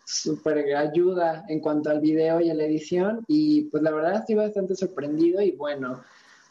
super 0.05 0.59
ayuda 0.77 1.45
en 1.49 1.61
cuanto 1.61 1.90
al 1.90 2.01
video 2.01 2.40
y 2.40 2.51
a 2.51 2.55
la 2.55 2.64
edición. 2.64 3.25
Y 3.29 3.62
pues 3.64 3.83
la 3.83 3.93
verdad 3.93 4.16
estoy 4.16 4.35
bastante 4.35 4.75
sorprendido 4.75 5.40
y 5.40 5.53
bueno, 5.53 6.03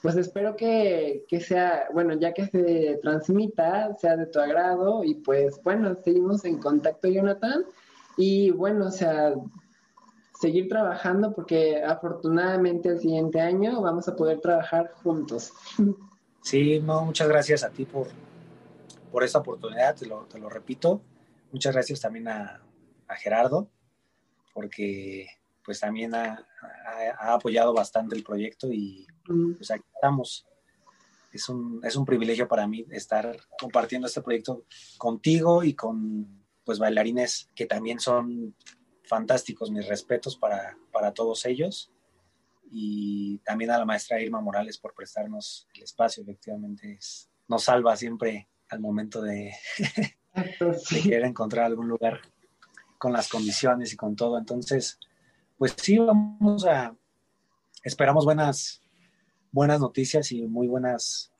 pues 0.01 0.15
espero 0.15 0.55
que, 0.55 1.25
que, 1.27 1.41
sea, 1.41 1.87
bueno, 1.93 2.13
ya 2.13 2.33
que 2.33 2.47
se 2.47 2.99
transmita, 3.01 3.95
sea 3.97 4.15
de 4.15 4.27
tu 4.27 4.39
agrado 4.39 5.03
y 5.03 5.15
pues 5.15 5.61
bueno, 5.63 5.93
seguimos 5.95 6.45
en 6.45 6.57
contacto, 6.57 7.09
Jonathan. 7.09 7.65
Y 8.15 8.51
bueno, 8.51 8.87
o 8.87 8.91
sea, 8.91 9.33
seguir 10.39 10.69
trabajando 10.69 11.33
porque 11.33 11.83
afortunadamente 11.83 12.89
el 12.89 12.99
siguiente 12.99 13.41
año 13.41 13.81
vamos 13.81 14.07
a 14.07 14.15
poder 14.15 14.39
trabajar 14.39 14.91
juntos. 15.03 15.51
Sí, 16.41 16.79
no, 16.79 17.03
muchas 17.03 17.27
gracias 17.27 17.63
a 17.63 17.69
ti 17.69 17.83
por, 17.83 18.07
por 19.11 19.23
esta 19.23 19.39
oportunidad, 19.39 19.95
te 19.95 20.05
lo, 20.05 20.21
te 20.23 20.39
lo 20.39 20.49
repito. 20.49 21.01
Muchas 21.51 21.73
gracias 21.73 21.99
también 21.99 22.29
a, 22.29 22.61
a 23.07 23.15
Gerardo, 23.15 23.67
porque 24.53 25.27
pues 25.69 25.81
también 25.81 26.15
ha, 26.15 26.33
ha, 26.63 27.29
ha, 27.29 27.33
apoyado 27.35 27.75
bastante 27.75 28.15
el 28.15 28.23
proyecto 28.23 28.73
y 28.73 29.05
pues 29.55 29.69
aquí 29.69 29.85
estamos. 29.93 30.47
Es 31.31 31.47
un, 31.47 31.79
es 31.83 31.95
un 31.95 32.05
privilegio 32.05 32.47
para 32.47 32.65
mí 32.65 32.87
estar 32.89 33.39
compartiendo 33.59 34.07
este 34.07 34.23
proyecto 34.23 34.65
contigo 34.97 35.63
y 35.63 35.75
con 35.75 36.43
pues 36.63 36.79
bailarines 36.79 37.49
que 37.53 37.67
también 37.67 37.99
son 37.99 38.55
fantásticos, 39.03 39.69
mis 39.69 39.87
respetos 39.87 40.37
para, 40.37 40.75
para 40.91 41.13
todos 41.13 41.45
ellos. 41.45 41.91
Y 42.71 43.37
también 43.45 43.69
a 43.69 43.77
la 43.77 43.85
maestra 43.85 44.19
Irma 44.19 44.41
Morales 44.41 44.79
por 44.79 44.95
prestarnos 44.95 45.67
el 45.75 45.83
espacio, 45.83 46.23
efectivamente 46.23 46.93
es, 46.93 47.29
nos 47.47 47.65
salva 47.65 47.95
siempre 47.95 48.49
al 48.69 48.79
momento 48.79 49.21
de, 49.21 49.53
de 50.33 51.01
querer 51.03 51.25
encontrar 51.25 51.65
algún 51.65 51.87
lugar 51.87 52.21
con 52.97 53.13
las 53.13 53.29
condiciones 53.29 53.93
y 53.93 53.97
con 53.97 54.15
todo. 54.15 54.35
Entonces, 54.39 54.99
pues 55.59 55.75
sí, 55.77 55.97
vamos 55.97 56.65
a, 56.65 56.95
esperamos 57.83 58.23
buenas, 58.23 58.81
buenas 59.51 59.81
noticias 59.81 60.31
y 60.31 60.47
muy 60.47 60.67
buenas, 60.67 61.33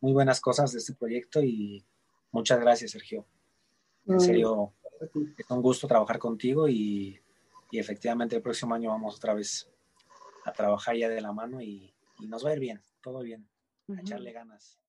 muy 0.00 0.12
buenas 0.12 0.40
cosas 0.40 0.72
de 0.72 0.78
este 0.78 0.94
proyecto 0.94 1.40
y 1.40 1.84
muchas 2.32 2.58
gracias, 2.58 2.90
Sergio. 2.90 3.24
En 4.06 4.18
serio, 4.18 4.72
es 5.38 5.48
un 5.48 5.62
gusto 5.62 5.86
trabajar 5.86 6.18
contigo 6.18 6.68
y, 6.68 7.20
y 7.70 7.78
efectivamente 7.78 8.34
el 8.34 8.42
próximo 8.42 8.74
año 8.74 8.90
vamos 8.90 9.16
otra 9.16 9.32
vez 9.32 9.70
a 10.44 10.50
trabajar 10.52 10.96
ya 10.96 11.08
de 11.08 11.20
la 11.20 11.32
mano 11.32 11.62
y, 11.62 11.94
y, 12.18 12.26
nos 12.26 12.44
va 12.44 12.50
a 12.50 12.54
ir 12.54 12.58
bien, 12.58 12.80
todo 13.00 13.20
bien, 13.20 13.46
a 13.96 14.00
echarle 14.00 14.32
ganas. 14.32 14.81